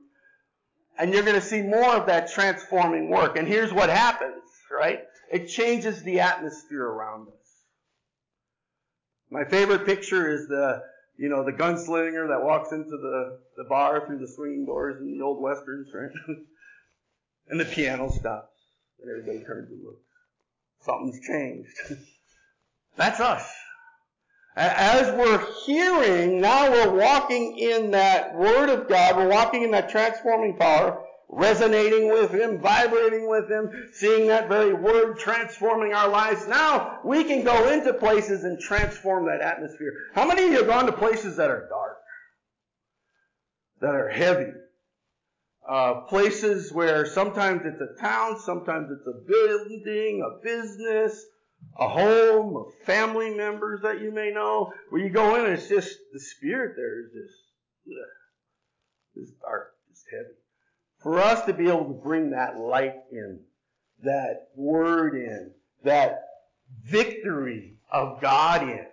[0.96, 3.36] And you're going to see more of that transforming work.
[3.36, 5.00] And here's what happens, right?
[5.32, 7.48] It changes the atmosphere around us.
[9.28, 10.84] My favorite picture is the,
[11.16, 15.18] you know, the gunslinger that walks into the, the bar through the swinging doors in
[15.18, 16.10] the old westerns, right?
[17.50, 18.52] and the piano stops.
[19.00, 20.02] And everybody turns and looks.
[20.80, 21.70] Something's changed.
[22.96, 23.48] That's us.
[24.56, 29.16] As we're hearing, now we're walking in that Word of God.
[29.16, 34.72] We're walking in that transforming power, resonating with Him, vibrating with Him, seeing that very
[34.72, 36.48] Word transforming our lives.
[36.48, 39.92] Now we can go into places and transform that atmosphere.
[40.12, 41.98] How many of you have gone to places that are dark?
[43.80, 44.50] That are heavy?
[45.68, 51.26] Uh, places where sometimes it's a town, sometimes it's a building, a business,
[51.78, 55.68] a home of family members that you may know, where you go in, and it's
[55.68, 57.34] just the spirit there is just,
[57.86, 60.34] ugh, dark, just heavy.
[61.02, 63.40] For us to be able to bring that light in,
[64.02, 65.52] that word in,
[65.84, 66.22] that
[66.82, 68.86] victory of God in,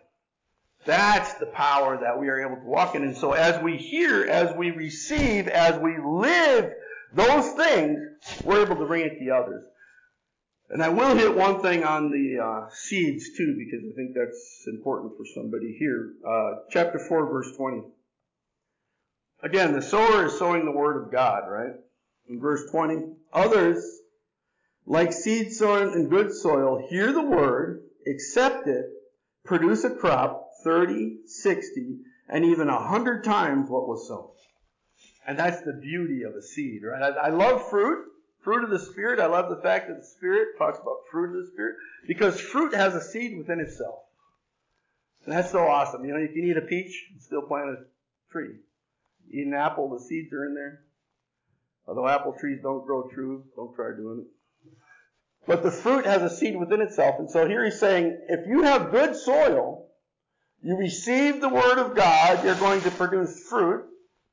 [0.85, 3.03] that's the power that we are able to walk in.
[3.03, 6.71] And so as we hear, as we receive, as we live
[7.13, 7.99] those things,
[8.43, 9.65] we're able to bring it to others.
[10.69, 14.65] And I will hit one thing on the uh, seeds too, because I think that's
[14.67, 16.13] important for somebody here.
[16.27, 17.83] Uh, chapter 4, verse 20.
[19.43, 21.73] Again, the sower is sowing the word of God, right?
[22.27, 23.83] In verse 20, others,
[24.87, 28.85] like seed sown in good soil, hear the word, accept it,
[29.43, 31.99] produce a crop, 30, 60,
[32.29, 34.29] and even a hundred times what was sown.
[35.27, 37.01] And that's the beauty of a seed, right?
[37.01, 38.05] I, I love fruit,
[38.43, 39.19] fruit of the Spirit.
[39.19, 41.75] I love the fact that the Spirit talks about fruit of the Spirit
[42.07, 43.99] because fruit has a seed within itself.
[45.25, 46.05] And that's so awesome.
[46.05, 47.77] You know, if you can eat a peach and still plant a
[48.31, 48.55] tree.
[49.27, 50.81] You eat an apple, the seeds are in there.
[51.87, 54.27] Although apple trees don't grow true, don't try doing it.
[55.47, 57.15] But the fruit has a seed within itself.
[57.19, 59.87] And so here he's saying, if you have good soil,
[60.65, 63.85] you receive the word of God, you're going to produce fruit.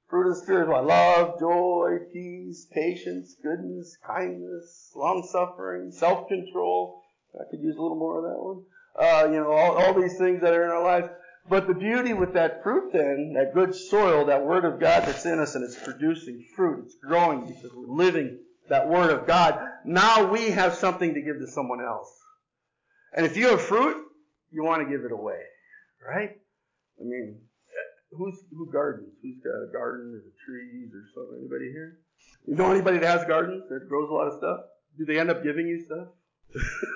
[0.09, 0.87] Fruit of the Spirit is?
[0.87, 7.03] Love, joy, peace, patience, goodness, kindness, long suffering, self control.
[7.35, 8.63] I could use a little more of that one.
[8.99, 11.09] Uh, you know, all, all these things that are in our lives.
[11.51, 15.27] But the beauty with that fruit then, that good soil, that Word of God that's
[15.27, 18.39] in us and it's producing fruit, it's growing because we're living
[18.71, 19.59] that Word of God.
[19.85, 22.11] Now we have something to give to someone else.
[23.15, 24.03] And if you have fruit,
[24.51, 25.41] you want to give it away.
[26.07, 26.31] Right?
[27.01, 27.41] I mean,
[28.11, 29.15] who's, who gardens?
[29.23, 31.39] Who's got a garden or trees or something?
[31.41, 31.99] Anybody here?
[32.47, 34.61] You know anybody that has gardens that grows a lot of stuff?
[34.99, 36.09] Do they end up giving you stuff?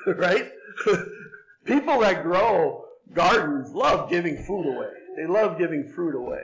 [0.16, 0.50] right?
[1.64, 4.90] People that grow gardens love giving food away.
[5.16, 6.42] They love giving fruit away.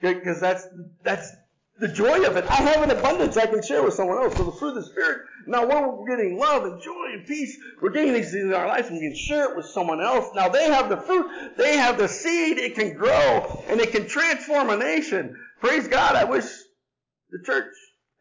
[0.00, 0.66] Because that's,
[1.02, 1.30] that's
[1.78, 2.44] the joy of it.
[2.44, 4.36] I have an abundance I can share with someone else.
[4.36, 7.56] So the fruit of the Spirit, now we're getting love and joy and peace.
[7.80, 10.26] We're getting these things in our lives and we can share it with someone else.
[10.34, 11.56] Now they have the fruit.
[11.56, 12.58] They have the seed.
[12.58, 15.36] It can grow and it can transform a nation.
[15.60, 16.14] Praise God.
[16.14, 16.44] I wish
[17.30, 17.72] the church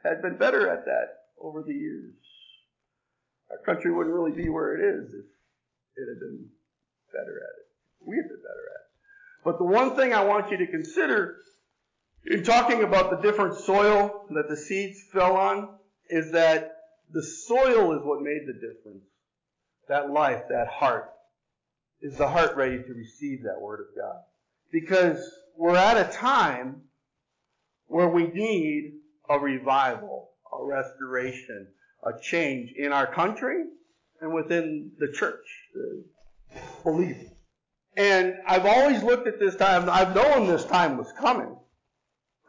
[0.04, 2.14] had been better at that over the years.
[3.52, 5.26] Our country wouldn't really be where it is if
[5.97, 6.47] it had been
[7.12, 7.68] better at it.
[8.06, 8.88] We have been better at it.
[9.43, 11.36] But the one thing I want you to consider
[12.26, 15.70] in talking about the different soil that the seeds fell on
[16.10, 16.72] is that
[17.12, 19.04] the soil is what made the difference.
[19.88, 21.10] That life, that heart.
[22.02, 24.22] Is the heart ready to receive that word of God?
[24.72, 25.20] Because
[25.58, 26.84] we're at a time
[27.88, 28.94] where we need
[29.30, 31.68] a revival, a restoration,
[32.04, 33.64] a change in our country
[34.22, 36.04] and within the church, the
[36.84, 37.28] believers.
[37.98, 41.58] And I've always looked at this time, I've known this time was coming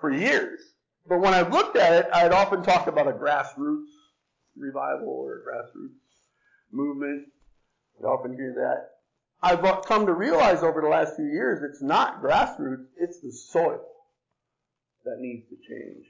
[0.03, 0.61] for years.
[1.09, 3.87] But when I've looked at it, I'd often talk about a grassroots
[4.57, 5.97] revival or a grassroots
[6.71, 7.29] movement.
[8.03, 8.91] I often hear that.
[9.43, 13.81] I've come to realize over the last few years it's not grassroots, it's the soil
[15.05, 16.05] that needs to change.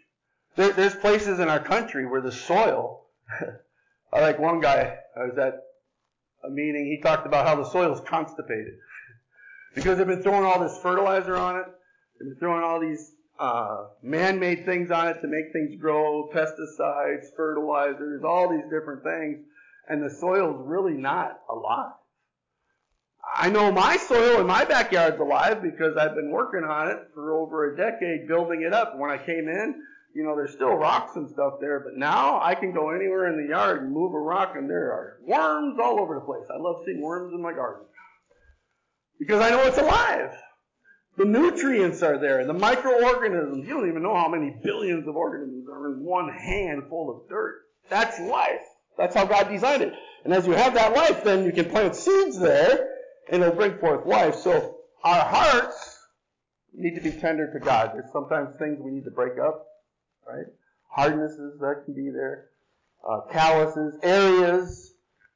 [0.57, 3.07] There, there's places in our country where the soil,
[4.13, 5.55] I like one guy, I was at
[6.45, 8.75] a meeting, he talked about how the soil is constipated.
[9.75, 11.67] because they've been throwing all this fertilizer on it,
[12.19, 13.13] they've been throwing all these
[13.43, 19.45] uh, man-made things on it to make things grow, pesticides, fertilizers, all these different things,
[19.89, 21.91] and the soil's really not alive.
[23.35, 27.37] I know my soil in my backyard's alive because I've been working on it for
[27.41, 28.97] over a decade, building it up.
[28.97, 29.83] When I came in,
[30.15, 33.43] you know, there's still rocks and stuff there, but now I can go anywhere in
[33.43, 36.47] the yard and move a rock and there are worms all over the place.
[36.49, 37.87] I love seeing worms in my garden.
[39.19, 40.31] Because I know it's alive.
[41.17, 43.67] The nutrients are there, the microorganisms.
[43.67, 47.63] You don't even know how many billions of organisms are in one handful of dirt.
[47.89, 48.63] That's life.
[48.97, 49.93] That's how God designed it.
[50.25, 52.89] And as you have that life, then you can plant seeds there
[53.31, 54.37] and it'll bring forth life.
[54.37, 55.99] So our hearts
[56.73, 57.91] need to be tender to God.
[57.93, 59.67] There's sometimes things we need to break up
[60.27, 60.47] right?
[60.89, 62.47] Hardnesses that can be there,
[63.09, 64.95] uh, calluses, areas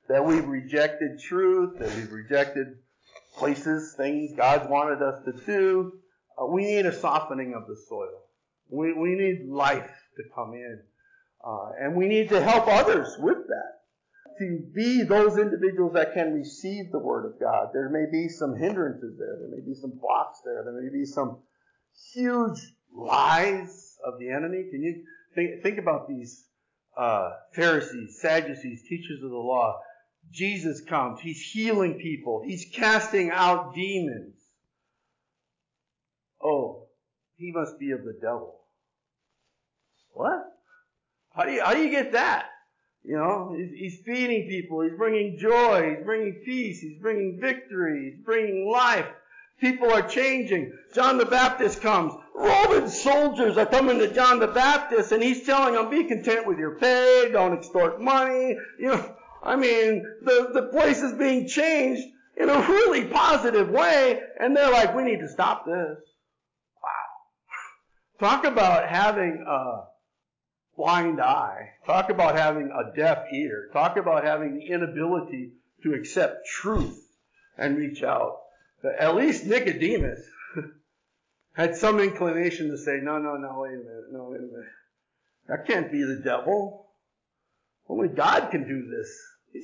[0.08, 2.78] that we've rejected truth, that we've rejected
[3.36, 5.92] places, things God wanted us to do.
[6.40, 8.24] Uh, we need a softening of the soil.
[8.68, 10.80] We, we need life to come in.
[11.46, 13.72] Uh, and we need to help others with that.
[14.38, 17.68] To be those individuals that can receive the Word of God.
[17.72, 19.38] There may be some hindrances there.
[19.40, 20.62] There may be some blocks there.
[20.64, 21.38] There may be some
[22.12, 22.60] huge
[22.92, 24.64] lies of the enemy?
[24.70, 26.44] Can you think, think about these
[26.96, 29.78] uh, Pharisees, Sadducees, teachers of the law?
[30.32, 31.20] Jesus comes.
[31.20, 32.42] He's healing people.
[32.44, 34.34] He's casting out demons.
[36.42, 36.86] Oh,
[37.36, 38.60] he must be of the devil.
[40.12, 40.44] What?
[41.34, 42.46] How do you, how do you get that?
[43.04, 44.82] You know, he's, he's feeding people.
[44.82, 45.94] He's bringing joy.
[45.94, 46.80] He's bringing peace.
[46.80, 48.10] He's bringing victory.
[48.10, 49.06] He's bringing life.
[49.60, 50.72] People are changing.
[50.94, 52.12] John the Baptist comes.
[52.34, 56.58] Roman soldiers are coming to John the Baptist and he's telling them, be content with
[56.58, 58.56] your pay, don't extort money.
[58.78, 59.16] You know,
[59.46, 62.02] I mean, the, the place is being changed
[62.36, 65.98] in a really positive way and they're like, we need to stop this.
[66.82, 68.18] Wow.
[68.18, 69.84] Talk about having a
[70.76, 71.74] blind eye.
[71.86, 73.68] Talk about having a deaf ear.
[73.72, 75.52] Talk about having the inability
[75.84, 77.00] to accept truth
[77.56, 78.38] and reach out.
[78.98, 80.20] At least Nicodemus
[81.52, 84.72] had some inclination to say, no, no, no, wait a minute, no, wait a minute.
[85.46, 86.88] That can't be the devil.
[87.88, 89.08] Only God can do this.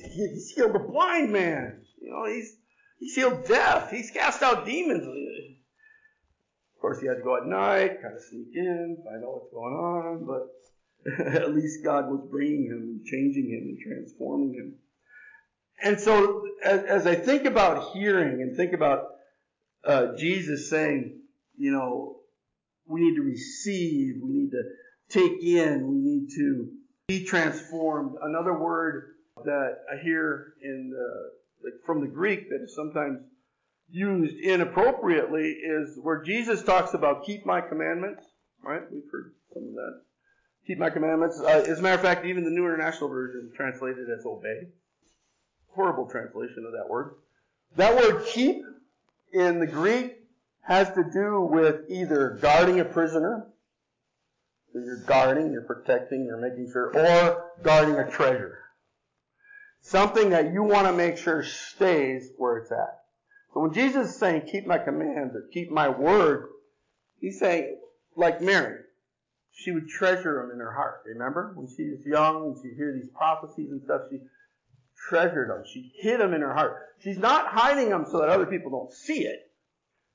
[0.01, 1.81] He's healed the blind man.
[2.01, 2.55] You know, he's,
[2.99, 3.91] he's healed deaf.
[3.91, 5.05] He's cast out demons.
[5.05, 9.53] Of course, he had to go at night, kind of sneak in, find out what's
[9.53, 10.49] going on, but
[11.25, 14.75] at least God was bringing him and changing him and transforming him.
[15.81, 19.07] And so, as, as I think about hearing and think about
[19.85, 21.19] uh, Jesus saying,
[21.57, 22.17] you know,
[22.85, 24.63] we need to receive, we need to
[25.09, 26.69] take in, we need to
[27.07, 28.15] be transformed.
[28.21, 29.12] Another word
[29.45, 33.19] that I hear in the, like from the Greek that is sometimes
[33.89, 38.23] used inappropriately is where Jesus talks about keep my commandments.
[38.63, 38.81] Right?
[38.91, 40.01] We've heard some of that.
[40.65, 41.39] Keep my commandments.
[41.39, 44.69] Uh, as a matter of fact, even the New International Version translated as obey.
[45.75, 47.15] Horrible translation of that word.
[47.75, 48.63] That word keep
[49.33, 50.19] in the Greek
[50.61, 53.47] has to do with either guarding a prisoner,
[54.71, 58.62] so you're guarding, you're protecting, you're making sure, or guarding a treasure.
[59.85, 63.01] Something that you want to make sure stays where it's at.
[63.53, 66.47] So when Jesus is saying, keep my commands or keep my word,
[67.19, 67.77] he's saying,
[68.15, 68.79] like Mary,
[69.51, 71.03] she would treasure them in her heart.
[71.05, 71.51] Remember?
[71.55, 74.21] When she was young and she'd hear these prophecies and stuff, she
[75.09, 75.63] treasured them.
[75.71, 76.77] She hid them in her heart.
[76.99, 79.51] She's not hiding them so that other people don't see it.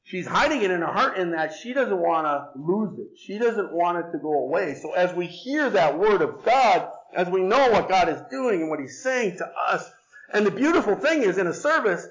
[0.02, 3.18] She's hiding it in her heart in that she doesn't want to lose it.
[3.18, 4.74] She doesn't want it to go away.
[4.80, 8.62] So as we hear that word of God, as we know what God is doing
[8.62, 9.90] and what He's saying to us,
[10.32, 12.06] and the beautiful thing is in a service,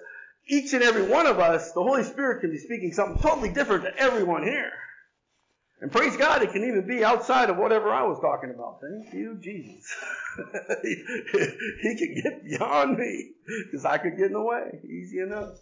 [0.47, 3.83] each and every one of us, the Holy Spirit can be speaking something totally different
[3.83, 4.71] to everyone here.
[5.79, 8.79] And praise God, it can even be outside of whatever I was talking about.
[8.81, 9.95] Thank you, Jesus.
[10.83, 13.31] he can get beyond me
[13.65, 14.79] because I could get in the way.
[14.83, 15.59] Easy enough.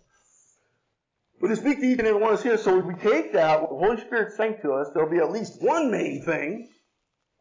[1.42, 3.34] But to speak to each and every one of us here, so if we take
[3.34, 6.70] that, what the Holy Spirit's saying to us, there'll be at least one main thing,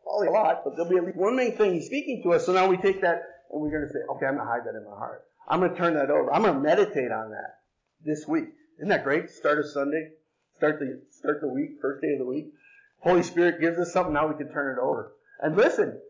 [0.05, 2.47] probably a lot, but there'll be at least one main thing He's speaking to us.
[2.47, 4.65] So now we take that and we're going to say, okay, I'm going to hide
[4.67, 5.25] that in my heart.
[5.49, 6.33] I'm going to turn that over.
[6.33, 7.59] I'm going to meditate on that
[8.05, 8.49] this week.
[8.79, 9.31] Isn't that great?
[9.31, 10.11] Start a Sunday,
[10.57, 12.53] start the start the week, first day of the week.
[13.01, 14.15] Holy Spirit gives us something.
[14.15, 15.13] Now we can turn it over.
[15.41, 16.01] And listen,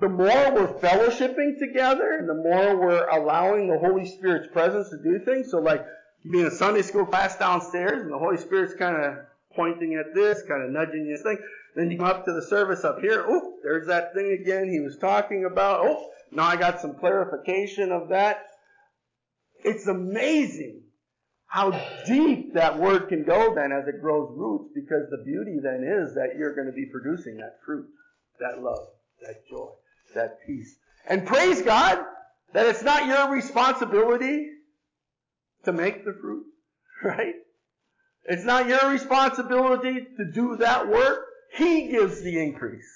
[0.00, 4.98] the more we're fellowshipping together, and the more we're allowing the Holy Spirit's presence to
[5.02, 5.50] do things.
[5.50, 5.84] So, like
[6.22, 9.14] you be in a Sunday school class downstairs, and the Holy Spirit's kind of
[9.56, 11.38] pointing at this, kind of nudging this thing.
[11.78, 13.24] Then you come up to the service up here.
[13.24, 15.86] Oh, there's that thing again he was talking about.
[15.86, 18.38] Oh, now I got some clarification of that.
[19.62, 20.82] It's amazing
[21.46, 21.70] how
[22.04, 26.14] deep that word can go then as it grows roots because the beauty then is
[26.16, 27.86] that you're going to be producing that fruit,
[28.40, 28.88] that love,
[29.22, 29.68] that joy,
[30.16, 30.74] that peace.
[31.06, 32.00] And praise God
[32.54, 34.48] that it's not your responsibility
[35.62, 36.44] to make the fruit,
[37.04, 37.34] right?
[38.24, 41.27] It's not your responsibility to do that work.
[41.52, 42.88] He gives the increase.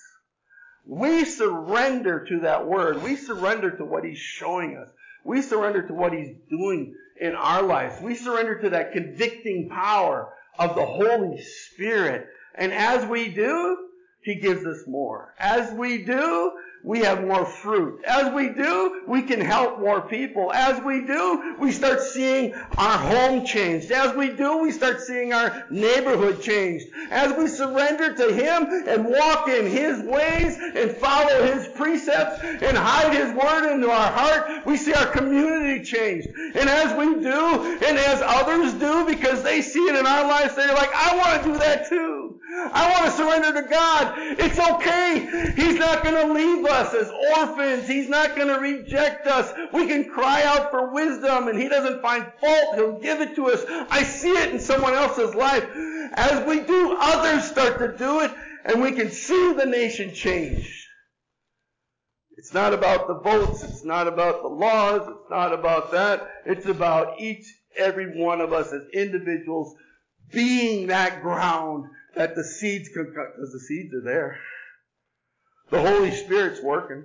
[0.87, 3.03] We surrender to that word.
[3.03, 4.89] We surrender to what He's showing us.
[5.25, 8.01] We surrender to what He's doing in our lives.
[8.03, 12.27] We surrender to that convicting power of the Holy Spirit.
[12.55, 13.89] And as we do,
[14.23, 15.35] He gives us more.
[15.39, 16.53] As we do,
[16.85, 18.05] we have more fruit.
[18.05, 20.53] As we do, we can help more people.
[20.53, 23.91] As we do, we start seeing our home changed.
[23.91, 26.87] As we do, we start seeing our neighborhood changed.
[27.11, 32.77] As we surrender to Him and walk in His ways and follow His precepts and
[32.77, 36.29] hide His Word into our heart, we see our community changed.
[36.29, 40.55] And as we do, and as others do, because they see it in our lives,
[40.55, 42.32] they're like, I want to do that too.
[42.55, 44.15] I want to surrender to God.
[44.19, 45.53] It's okay.
[45.57, 47.89] He's not going to leave us as orphans.
[47.89, 49.53] He's not going to reject us.
[49.73, 52.75] We can cry out for wisdom and He doesn't find fault.
[52.75, 53.65] He'll give it to us.
[53.91, 55.65] I see it in someone else's life.
[56.15, 58.33] As we do, others start to do it
[58.65, 60.89] and we can see the nation change.
[62.37, 63.63] It's not about the votes.
[63.63, 65.09] It's not about the laws.
[65.09, 66.29] It's not about that.
[66.45, 67.47] It's about each,
[67.77, 69.75] every one of us as individuals
[70.31, 74.39] being that ground that the seeds can, because the seeds are there.
[75.71, 77.05] The Holy Spirit's working.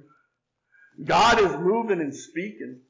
[1.04, 2.82] God is moving and speaking.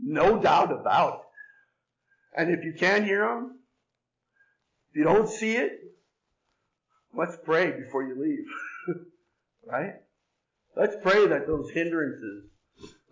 [0.00, 2.40] No doubt about it.
[2.40, 3.58] And if you can't hear Him,
[4.90, 5.72] if you don't see it,
[7.14, 8.96] let's pray before you leave.
[9.66, 9.94] right?
[10.76, 12.44] Let's pray that those hindrances,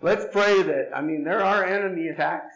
[0.02, 2.54] let's pray that, I mean, there are enemy attacks.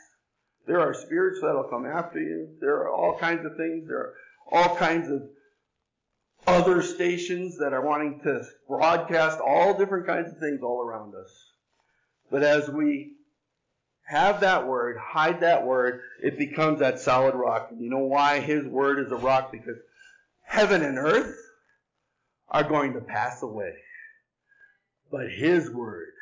[0.66, 2.48] There are spirits that'll come after you.
[2.60, 3.86] There are all kinds of things.
[3.86, 4.14] There are
[4.50, 5.22] all kinds of
[6.46, 11.52] other stations that are wanting to broadcast all different kinds of things all around us.
[12.30, 13.12] But as we
[14.06, 17.68] have that word, hide that word, it becomes that solid rock.
[17.70, 19.52] And you know why his word is a rock?
[19.52, 19.78] Because
[20.42, 21.36] heaven and earth
[22.48, 23.74] are going to pass away.
[25.10, 26.12] But His word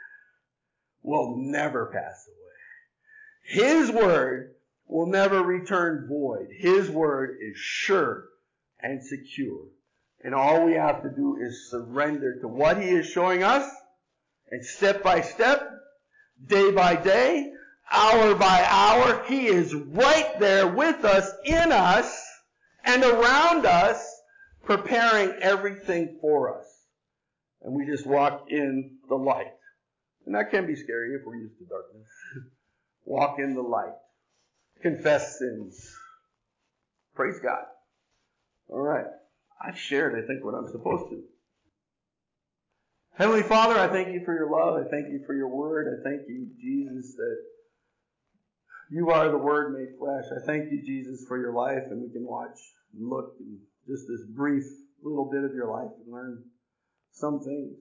[1.03, 3.65] will never pass away.
[3.65, 4.55] His word
[4.87, 6.49] will never return void.
[6.59, 8.25] His word is sure
[8.81, 9.67] and secure.
[10.25, 13.69] And all we have to do is surrender to what He is showing us
[14.51, 15.69] and step by step,
[16.47, 17.53] day by day,
[17.91, 22.15] hour by hour, He is right there with us, in us,
[22.85, 24.05] and around us,
[24.65, 26.67] preparing everything for us.
[27.63, 29.53] And we just walk in the light.
[30.27, 32.07] And that can be scary if we're used to darkness.
[33.05, 33.95] walk in the light.
[34.83, 35.95] Confess sins.
[37.15, 37.65] Praise God.
[38.69, 39.07] All right.
[39.65, 41.23] I've shared, I think, what I'm supposed to.
[43.17, 44.75] Heavenly Father, I thank you for your love.
[44.75, 45.87] I thank you for your word.
[45.87, 47.37] I thank you, Jesus, that
[48.91, 50.25] you are the Word made flesh.
[50.35, 52.59] I thank you, Jesus, for your life, and we can watch
[52.95, 54.65] and look and just this brief
[55.03, 56.43] little bit of your life and learn
[57.13, 57.77] some things.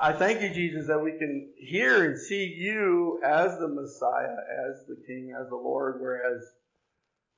[0.00, 4.86] I thank you, Jesus, that we can hear and see you as the Messiah, as
[4.88, 6.42] the King, as the Lord, whereas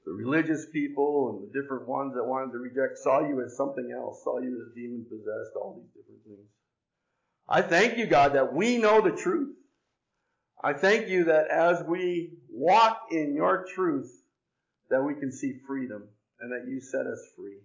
[0.06, 3.92] the religious people and the different ones that wanted to reject saw you as something
[3.92, 6.48] else, saw you as demon possessed, all these different things.
[7.48, 9.56] I thank you, God, that we know the truth.
[10.62, 14.10] I thank you that as we walk in your truth,
[14.90, 16.04] that we can see freedom
[16.40, 17.58] and that you set us free.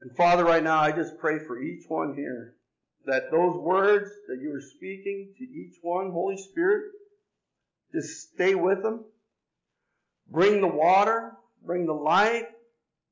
[0.00, 2.54] And Father, right now, I just pray for each one here
[3.04, 6.92] that those words that you are speaking to each one, Holy Spirit,
[7.92, 9.04] just stay with them.
[10.30, 11.32] Bring the water,
[11.64, 12.46] bring the light,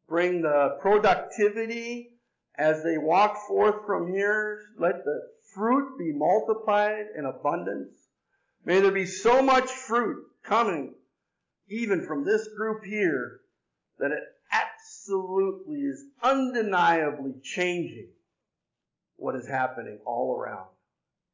[0.09, 2.11] bring the productivity
[2.59, 4.61] as they walk forth from here.
[4.79, 5.21] Let the
[5.55, 7.97] fruit be multiplied in abundance.
[8.65, 10.95] May there be so much fruit coming,
[11.69, 13.41] even from this group here,
[13.99, 18.09] that it absolutely is undeniably changing
[19.17, 20.69] what is happening all around.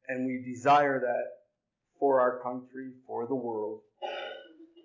[0.07, 1.25] And we desire that
[1.99, 3.81] for our country, for the world.